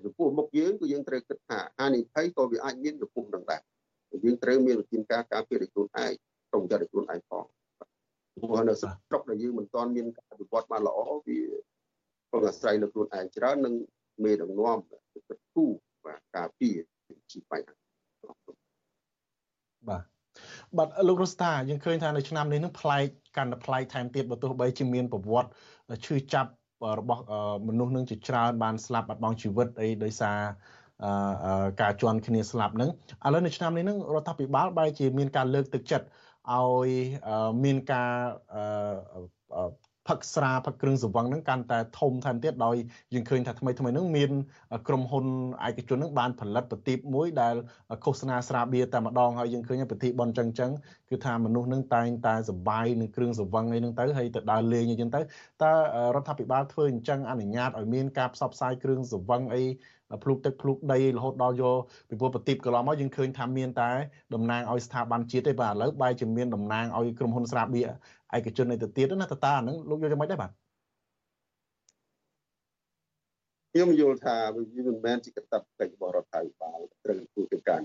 [0.04, 3.62] ចំពោះមុខយើងគឺយើងត្រូវគិតថាហានិភ័យក៏វាអាចមានចំពោះនឹងដែរ
[4.24, 6.12] យើងត្រូវមានវិធានការការពារខ្លួនឯង
[6.50, 7.44] ក្នុងចិត្តខ្លួនឯងផង
[8.34, 11.40] ព្រោះនៅស្រុកដែលយើងមិនទាន់មានការវិវត្តបានល្អវា
[12.30, 13.74] ពឹងអាស្រ័យលើខ្លួនឯងច្រើននិង
[14.24, 14.78] មេដឹកនាំ
[15.28, 15.64] គិតគូ
[16.04, 16.78] បាទការពារ
[17.32, 17.74] ជាបញ្ហា
[19.88, 20.15] បាទ
[20.76, 23.06] បាទលោករស្តាយើងឃើញថានៅឆ្នាំនេះនឹងប្លែក
[23.36, 25.50] កាន់តែប្លែកថែមទៀតបើទោះបីជាមានប្រវត្តិ
[26.06, 26.50] ឈឺចាប់
[26.98, 27.22] របស់
[27.68, 30.38] មនុស្សនឹងជាច្រើនបានស្លាប់បាត់បង់ជីវិតអីដោយសារ
[31.80, 32.90] ការជន់គ្នាស្លាប់ហ្នឹង
[33.24, 36.06] ឥឡូវនៅឆ្នាំនេះនឹងរដ្ឋាភិបាលបែរជាមានការលើកទឹកចិត្ត
[36.54, 36.88] ឲ្យ
[37.64, 38.12] មានការ
[40.08, 42.76] ផឹកស្រាផឹកគ្រឿងសង្វឹងហ្នឹងកាន់តែធំថែមទៀតដោយ
[43.14, 44.30] យើងឃើញថាថ្មីថ្មីហ្នឹងមាន
[44.88, 45.26] ក្រុមហ៊ុន
[45.66, 47.54] ឯកជនហ្នឹងបានផលិតប្រទីបមួយដែល
[48.04, 50.70] ឃោសនាស្រាបៀរតែម្ដងហើយយើងឃើញប្រទីបបនចឹងចឹង
[51.10, 55.20] គឺថាមនុស្សហ្នឹងតែងតែសបាយនឹងគ្រឿងសង្វឹងអីហ្នឹងទៅហើយទៅដើរលេងអីចឹងទៅ
[55.62, 55.72] តើ
[56.14, 59.62] រដ្ឋាភិបាលធ្វើអញ្ចឹងអនុញ្ញាតឲ្យមានការផ្សព្វផ្សាយគ្រឿងសង្វឹងអី
[60.22, 61.76] ភ្លុកទឹកភ្លុកដីរហូតដល់យក
[62.08, 63.90] ពីព្រោះប្រទីបកន្លងមកយើងឃើញថាមានតែ
[64.34, 67.88] តំណាងឲ្យស្ថាប័នជាតិទេបាទឥឡូវបែរជាមានតំណាងឲ្យក្រុមហ៊ុនស្រាបៀរ
[68.36, 70.50] ឯកជននេះទៅទៀតណាតើតាអាហ្នឹងលោកយល់យ៉ាងម៉េចដែរបាទ
[73.72, 77.80] ខ្ញុំយល់ថាវាមិនមែនជាកតបកិច្ចរបស់រដ្ឋាភិបាលត្រូវធ្វើកិច្ចការ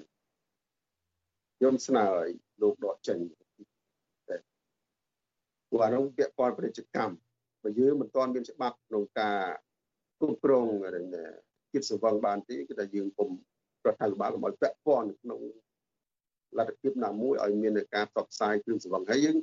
[1.57, 2.29] ខ្ញុំស្នើឲ្យ
[2.61, 3.17] លោកដកចេញ
[4.29, 4.37] តែ
[5.69, 7.15] ព្រោះអានោះពាក់ព័ន្ធពាណិជ្ជកម្ម
[7.63, 9.41] បើយើងមិនទាន់មានច្បាប់ក្នុងការ
[10.19, 10.67] គ្រប់គ្រង
[11.71, 13.29] ជាតិសង្វឹងបានទេគឺថាយើងពុំ
[13.85, 15.41] រដ្ឋាភិបាលកុំឲ្យពាក់ព័ន្ធក្នុង
[16.57, 19.37] លទ្ធភាពណាមួយឲ្យមានការផ្សព្វផ្សាយគ្រឿងសង្វឹងហើយយើង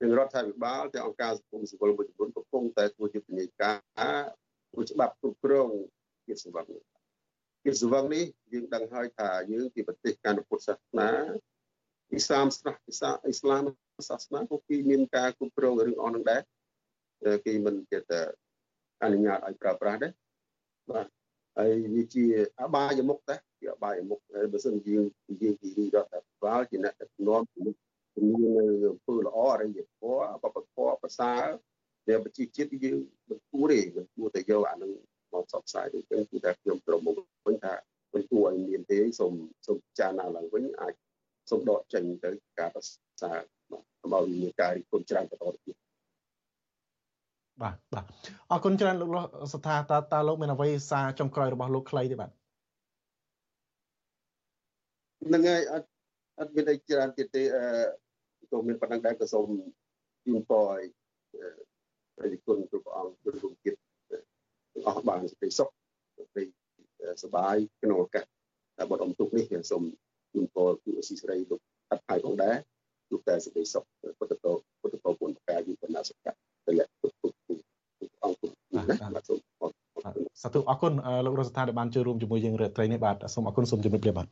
[0.00, 3.78] ទាំងរដ្ឋាភិបាលទាំងអង្គការសង្គមស៊ីវិលមួយចំនួនកំពុងតែធ្វើយុទ្ធនាការ
[4.70, 5.68] ធ្វើច្បាប់គ្រប់គ្រង
[6.26, 6.66] ជាតិសង្វឹង
[7.64, 11.08] ជាតិសង្វឹងនេះយើងដឹងហើយថាយើងជាប្រទេសកាន់ពុទ្ធសាសនា
[12.10, 13.64] អ៊ីស្លាមសាសនាអ៊ីស្លាម
[14.08, 16.42] សាសនាក៏គេមានការគ្រប់គ្រងរឿងអស់នឹងដែរ
[17.46, 18.20] គេមិនចេះតែ
[19.02, 20.12] អនុញ្ញាតឲ្យប្រើប្រាស់ដែរ
[20.90, 21.06] បាទ
[21.58, 22.24] ហើយវាជា
[22.60, 27.76] អបាយមុខដែរជាអបាយមុខហើយបើសិនយើងនិយាយពីរដ្ឋាភិបាលជាអ្នកដឹកនាំជំនាញ
[28.56, 31.44] នៅអំពើល្អអរិយធម៌បបធម៌ប្រសើរ
[32.08, 32.98] ដែលប្រជាជាតិយើង
[33.28, 34.92] មិនគួរទេមិនគួរតែយកអានឹង
[35.32, 37.14] មកសបផ្សាយទេគឺគឺតែខ្ញុំត្រមក
[37.46, 37.74] វិញថា
[38.14, 39.32] មិនគួរឲ្យមានទេសូម
[39.66, 40.94] សូមចារណាឡើងវិញអាច
[41.50, 42.82] សូមដកចេញទៅការប្រ
[43.22, 43.38] សើរ
[44.12, 45.76] មកមានការរីកគុណច្រើនបន្តទៀត
[47.62, 48.04] បាទបាទ
[48.50, 52.30] អរគុណច្រើនលោកលោកសថាតាតាលោកមានអ្វីសារចុងក្រោយរបស់លោកខ្លីទេបាទ
[55.32, 55.88] នឹងហើយអត់
[56.38, 57.64] អត់មានអីច្រើនទៀតទេអឺ
[58.50, 59.48] ក៏មានប៉ុណ្ណឹងដែរក៏សូម
[60.24, 60.82] ជូនពរឲ្យ
[62.16, 63.74] ព្រះគុណគ្រប់អង្គគ្រប់រូបទៀត
[64.86, 65.68] អស់បានសេចក្តីសុខ
[66.16, 66.44] សេចក្តី
[67.22, 68.24] សុបាយក្នុងឱកាស
[68.90, 69.82] បទអំទុកនេះសូម
[70.34, 72.56] ជូនពរគូអស៊ីសេរីលោកអត់ហើយផងដែរ
[73.10, 73.84] លោកតែសេចក្តីសុខ
[74.18, 76.26] ពុទ្ធតោពុទ្ធតោពុនកាយយុបណ្ណាសុខ
[76.66, 77.32] ទម្លាក់ទុកទុក
[78.22, 78.42] អង្គ
[78.76, 79.38] ណាបាទសូម
[80.42, 80.92] សាធុអរគុណ
[81.24, 84.28] លោករស្ថានដែលបានចូលរួមជាមួយយើងរាត្រីនេះបាទសូមអរគុណសូមជម្រាបលាបាទ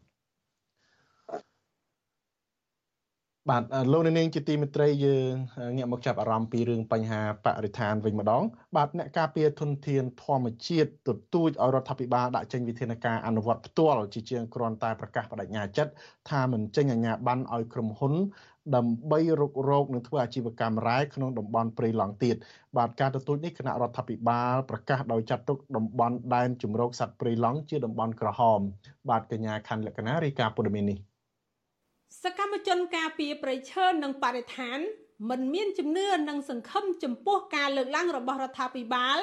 [3.50, 3.62] បាទ
[3.92, 5.32] លោកនាងជាទីមេត្រីយើង
[5.76, 8.42] ងាកមកចាប់អារម្មណ៍ពីរឿងបញ្ហាបរិស្ថានវិញម្ដង
[8.76, 15.92] បាទអ្នកការពារធនធានធម្មជាតិទទូចឲ្យរដ្ឋាភិបាលដាក់ចេញវិធានការអនុវត្តផ្ទាល់ជាជាងគ្រាន់តែប្រកាសបដិញ្ញាចិត្ត
[16.30, 18.14] ថាមិនចេញអាជ្ញាប័ណ្ណឲ្យក្រុមហ៊ុន
[18.76, 22.36] ដើម្បីរុករកនិងធ្វើអាជីវកម្មរ៉ែក្នុងតំបន់ព្រៃឡង់ទៀត
[22.76, 28.60] បាទការទទូចនេះគណៈរដ្ឋាភិបាលប្រកាសដោយចាត់ទុកតំបន់ដែនជំរកសត្វព្រៃឡង់ជាតំបន់ក្រហម
[29.08, 30.98] បាទកញ្ញាខណ្ឌលក្ខណារាយការណ៍ព័ត៌មាននេះ
[32.22, 34.78] សកម្មជនការពារប្រៃឈើនិងបរិស្ថាន
[35.30, 39.18] មិនមានជំនឿនិងសង្ឃឹមចំពោះការលើកឡើងរបស់រដ្ឋាភិបាល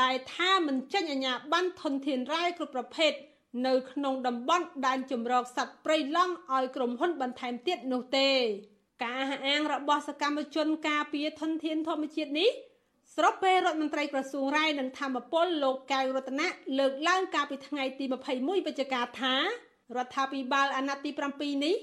[0.00, 3.12] ដែលថាមិនចេញអាជ្ញាប័ណ្ណធនធានរ៉ែគ្រប់ប្រភេទ
[3.66, 8.28] នៅក្នុងតំបន់ដែនជម្រកសត្វព្រៃឡង់ឲ្យក្រុមហ៊ុនបន្ថែមទៀតនោះទេ
[9.04, 12.50] ការអះអាងរបស់សកម្មជនការពារធនធានធម្មជាតិនេះ
[13.16, 16.48] ស្របពេលរដ្ឋមន្ត្រីក្រសួងរាយនិងធម្មពលលោកកៅរតនៈ
[16.78, 19.34] លើកឡើងកាលពីថ្ងៃទី21វិច្ឆិកាថា
[19.96, 21.74] រដ្ឋាភិបាលអាណត្តិទី7នេះ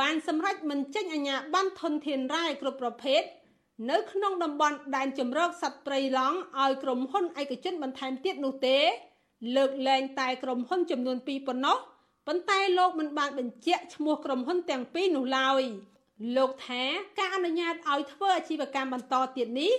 [0.00, 3.22] បានសម្រេចមិនចេញអាជ្ញាប័ណ្ណធនធានរ៉ែគ្រប់ប្រភេទ
[3.90, 8.78] នៅក្នុងតំបន់ដែនជម្រកសត្វព្រៃឡង់ឲ្យក្រុមហ៊ុនឯកជនបន្ថែមទៀតនោះទេ
[9.56, 11.76] លើកលែងតែក្រុមហ៊ុនចំនួន2ប៉ុណ្ណោះ
[12.26, 15.62] ប៉ុន្តែលោកមិនបានបញ្ជាក់ឈ្មោះក្រុមហ៊ុនទាំងពីរនោះឡើយ
[16.36, 16.82] លោកថា
[17.18, 19.72] ការអនុញ្ញាតឲ្យធ្វើអាជីវកម្មបន្តទៀតនេះ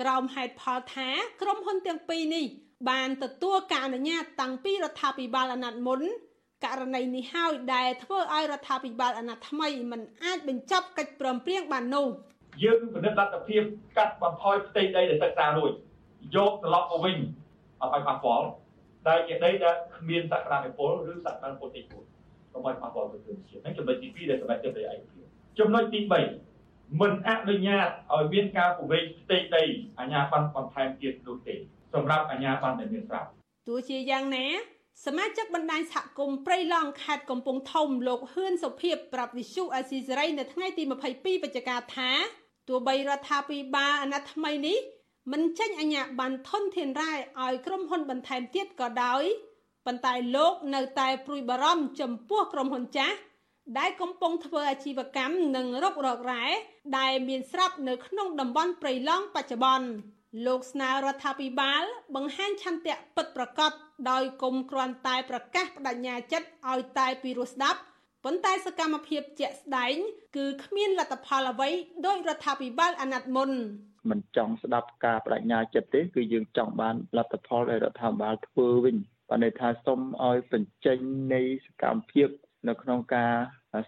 [0.00, 1.08] ក្រោមហេតុផលថា
[1.42, 2.46] ក្រុមហ៊ុនទាំងពីរនេះ
[2.90, 6.00] បានទទួលការអនុញ្ញាតតាំងពីរដ្ឋាភិបាលអាណត្តិមុន
[6.64, 12.06] ករណីនេះហើយដែលធ្វើឲ្យរដ្ឋាភិបាលអាណត្តិថ្មីមិនអាចបញ្ចប់កិច្ចព្រមព្រៀងបាននោះ
[12.62, 13.62] យើងពិនិត្យលទ្ធភាព
[13.96, 15.72] កាត់បន្ថយផ្ទៃដីដែលសិក្សារួច
[16.36, 17.16] យកត្រឡប់មកវិញ
[17.80, 18.46] អត់ឲ្យប៉ះពាល់
[19.08, 22.04] ដែលជាដីដែលគ្មានសក្តានុពលឬសក្តានុពលតិចតួច
[22.52, 25.24] កុំឲ្យប៉ះពាល់ទៅជាតិហ្នឹងចំណុចទី2ដែលសម្រាប់ទៅដីឯកភាព
[25.58, 29.64] ចំណុចទី3មិនអនុញ្ញាតឲ្យមានការពង្រីកផ្ទៃដី
[29.98, 31.54] អាជ្ញាប័ណ្ណបន្ថែមទៀតនោះទេ
[31.94, 33.28] សម្រាប់អាជ្ញាប័ណ្ណដែលមានស្រាប់
[33.68, 34.46] ទោះជាយ៉ាងណា
[35.06, 42.10] សមាជិកបណ្ដាញសហគមន៍ព្រៃឡង់ខេត្តកំពង់ធំលោកហ៊ឿនសុភិបប្រាប់វិសុអាស៊ីសេរីនៅថ្ងៃទី22វិច្ឆិកាថា
[42.68, 44.78] ទោះបីរដ្ឋាភិបាលអាណត្តិថ្មីនេះ
[45.32, 47.12] មិនចេញអាជ្ញាប័ណ្ណធនធានរ៉ែ
[47.42, 49.22] ឲ្យក្រុមហ៊ុនបន្ថែមទៀតក៏ដោយ
[49.86, 53.16] ប៉ុន្តែលោកនៅតែព្រួយបារម្ភចំពោះក្រុមហ៊ុនចាស់
[53.78, 56.44] ដែលកំពុងធ្វើអាជីវកម្មនិងរុករករ៉ែ
[56.98, 59.88] ដែលមានស្រាប់នៅក្នុងតំបន់ព្រៃឡង់បច្ចុប្បន្ន
[60.46, 61.82] លោកស្នើរដ្ឋាភិបាល
[62.14, 63.72] បង្ហាញឆន្ទៈពិតប្រាកដ
[64.10, 67.80] ដោយគុំគ្រាន់តែប្រកាសបដិញ្ញាចិត្តឲ្យតែពីរោះស្ដាប់
[68.24, 69.94] ប៉ុន្តែសកម្មភាពជាក់ស្ដែង
[70.36, 71.70] គឺគ្មានលទ្ធផលអ្វី
[72.06, 73.50] ដោយរដ្ឋាភិបាលអាណត្តិមុន
[74.10, 78.96] មិនចង់ស្ដាប់ការបដិញ្ញាចិត្តទេគឺយើងចង់បានលទ្ធផលដែលរដ្ឋាភិបាលធ្វើវិញ
[79.28, 80.98] បានន័យថាសូមឲ្យបញ្ចេញ
[81.34, 82.28] នៃសកម្មភាព
[82.68, 83.32] នៅក្នុងការ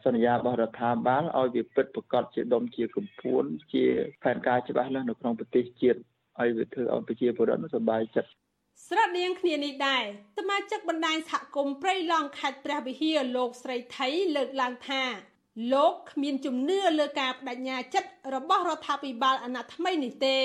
[0.04, 3.84] សន្យារបស់រដ្ឋាភិបាលឲ្យវាពិតប្រាកដជាដុំជាកម្ពួនជា
[4.22, 5.98] ផែនការច្បាស់លាស់នៅក្នុងប្រទេសជាតិ
[6.40, 8.30] ឲ្យវាធ្វើឲ្យប្រជាពលរដ្ឋសប្បាយចិត្ត
[8.88, 10.04] ស្រដៀងគ្នានេះដែរ
[10.38, 15.02] សមាជិកបណ្ដាញសហគមន៍ព្រៃឡង់ខេត្តព្រះវិហារលោកស្រីថៃលើកឡើងថា
[15.72, 20.38] លោកគ្មានជំនឿលើការបដិញ្ញាចិត្តរបស់រដ្ឋាភិបាលអាណត្តិថ្មីនេះទេ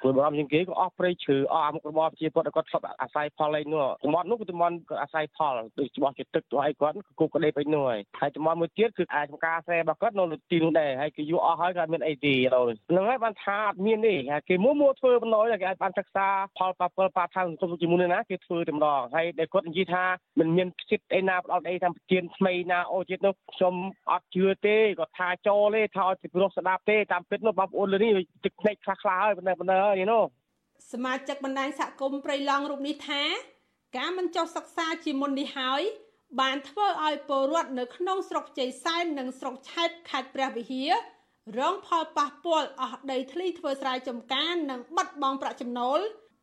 [0.00, 14.14] ព្រួយបារម្ភជាងគេក៏អស់ព្រៃឈើអស់អាមុខរបរជាគាត់គាត់ធ្លាប់អាស្រ័យផលឯនោះតំបន់នោះគឺតំបន់អាស្រ័យផលដូចច្បាស់ជាទឹកទៅឲ្យគាត់គូកដេបឯនោះហើយហើយតំបន់មួយទៀតគឺអាចចំការស្រែរបស់គាត់នៅទីនោះដែរហើយគឺយកអស់ហើយគាត់មានអីទីហ្នឹងហើយបានថាអត់មានទេ
[14.48, 16.26] គេមួមួធ្វើបណ្ដោយគេអាចបានសិក្សា
[16.58, 20.04] ផលប៉ះពាល់ប៉ះថៅសង្គមជាមួយនឹងណាគេធ្វើតែម្ដងហើយដែលគាត់និយាយថា
[20.38, 23.74] មិនមានចិត្តអីណាផ្ដោតអីតាមជាថ្មីណាអូជាតិនោះខ្ញុំ
[24.10, 28.12] អត់ជឿទេគាត់ថាចូលទេថាឲ្យពីព្រោះស្ដាប់ទេតាមពិតនោះបងប្អូនលើនេះ
[28.44, 30.24] ទឹកភ្នែកខ្លះខ្លះហើយប៉ុណ្ណឹងប៉ុណ្ណឹងហើយនោះ
[30.92, 33.22] សមាជិកបណ្ដាញសហគមន៍ព្រៃឡង់រូបនេះថា
[33.98, 35.82] ការមិនចុះសិក្សាជាមុននេះហើយ
[36.40, 40.92] បានធ្វើឲ្យពលរដ្ឋនៅក្នុងស្រុកជ័យសែននិងស្រុកឆែបខេត្តព្រះវិហារ
[41.58, 46.00] រងផលប៉ះពាល់អស់ដីធ្លីធ្វើស្រែចម្ការនិងបាត់បង់ប្រាក់ចំណូល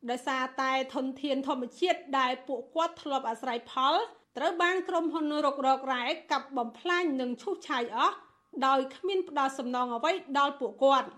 [0.10, 3.96] ដោយសារតែធនធានធម្មជាតិដែលពួកគាត់ធ្លាប់អាស្រ័យផល
[4.38, 8.16] ត្រូវបានក្រុមហ៊ុនរុករករ៉ែកាប់បំផ្លាញនិងឈូសឆាយអស់
[8.68, 11.08] ដោយគ្មានផ្ដល់សំណងអ្វីដល់ពួកគាត់។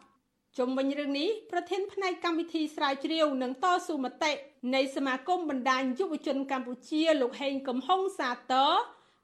[0.57, 4.31] ជុំវិញរឿងនេះប្រធានផ្នែកកម្មវិធីស្រាវជ្រាវនិងតស៊ូមតិ
[4.75, 8.71] នៃសមាគមបណ្ដាញយុវជនកម្ពុជាលោកហេងកំហុងសាទរ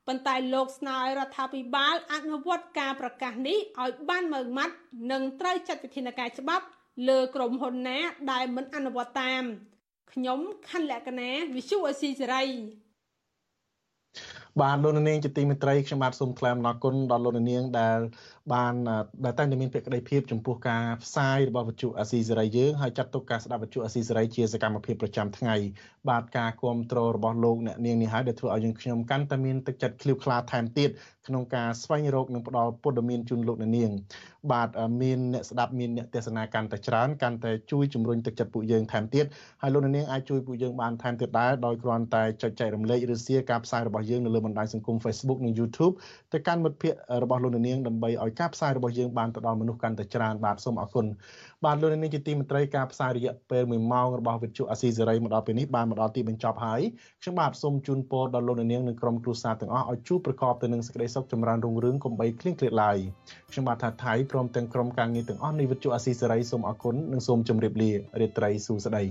[0.08, 4.76] ប៉ុន្តែលោកស្នើឲ្យរដ្ឋាភិបាលអនុវត្តការប្រកាសនេះឲ្យបានម៉ឺងម៉ាត់
[5.12, 6.66] និងត្រូវចាត់វិធានការច្បាប់
[7.10, 8.00] លើក្រុមហ៊ុនណា
[8.32, 9.44] ដែលមិនអនុវត្តតាម
[10.12, 12.46] ខ្ញុំខណ្ឌលក្ខណាវិសុអេស៊ីសេរី
[14.62, 18.00] បាទលោកនាងជាទីមេត្រីខ្ញុំបាទសូមថ្លែងអំណរគុណដល់លោកនាងដែល
[18.54, 18.74] បាន
[19.26, 25.56] ដែលតែងតែមានភក្ដីភាពចំពោះការផ្សាយរបស់វិទ្យុអាស៊ីសេរីយើងហើយចាត់ទុកការស្ដាប់វិទ្យុអាស៊ីសេរីជាសកម្មភាពប្រចាំថ្ងៃ
[26.10, 30.90] បាទការគ្រប់គ្រងរបស់លោកអ្នកនាងនេះហើយដែលធ្វើឲ្យយើងខ្ញុំកាន់តែមានទឹកចិត្តឃ្លាវខ្លាថែមទៀត
[31.30, 33.92] ក្នុងការស្វែងរកនិងផ្ដល់ព័ត៌មានជូនលោកអ្នកនាង
[34.52, 34.70] បាទ
[35.02, 39.26] មានអ្នកស្ដាប់មានអ្នកទេសនាកាន់តែច្រើនកាន់តែជួយជំរុញទឹកចិត្តពួកយើងថែមទៀត
[39.62, 45.94] ហើយលោកអ្នកនាងអាចជួយពួកយើងបានថែមទៀតដែរដោយគ្រាន់តែចុចចែករំលែកឬ share ការផ្សាយរបស់យើងនៅលើបណ្ដាញសង្គម Facebook និង YouTube
[46.34, 51.06] ទៅកាន់មិត្តភ័ក្តិរបស់លោកអ្នកនាងដើម្បីឲ្យការផ្សាយរបស់យើងបានទៅដល់មនុស្សកាន់តែច្រើនបាទសូមអរគុណ
[51.66, 56.82] បាទលោកអ្នកនាងជាទីមេត្រីការផ្សាយរយៈពេល1ម៉ោងរបស់វិទ្យុអាស៊ីសេរីមកដល់ពេលនេះបានមកដល់ទីបញ្ចប់ហើយ
[57.22, 62.98] ខ្ញុំបាទសូមជូនពរដល់លោកអ្នកនាងនិងក្រុមគ្រួសារទាំងអស់ឲ្យជួបប្រកបទៅនឹងសេចក្តីសុខចម្រើនរុងរឿងកុំបីឃ្លៀងឃ្លាតឡើយ
[63.52, 69.04] ខ្ញុំបាទថាថៃព្រមទាំងក្រុមការងារទាំងអស់នៃវិទ្យុអាស៊ីសេរីសូមអរគុណនិងសូមជម្រាបលារាត្រីសួស្តី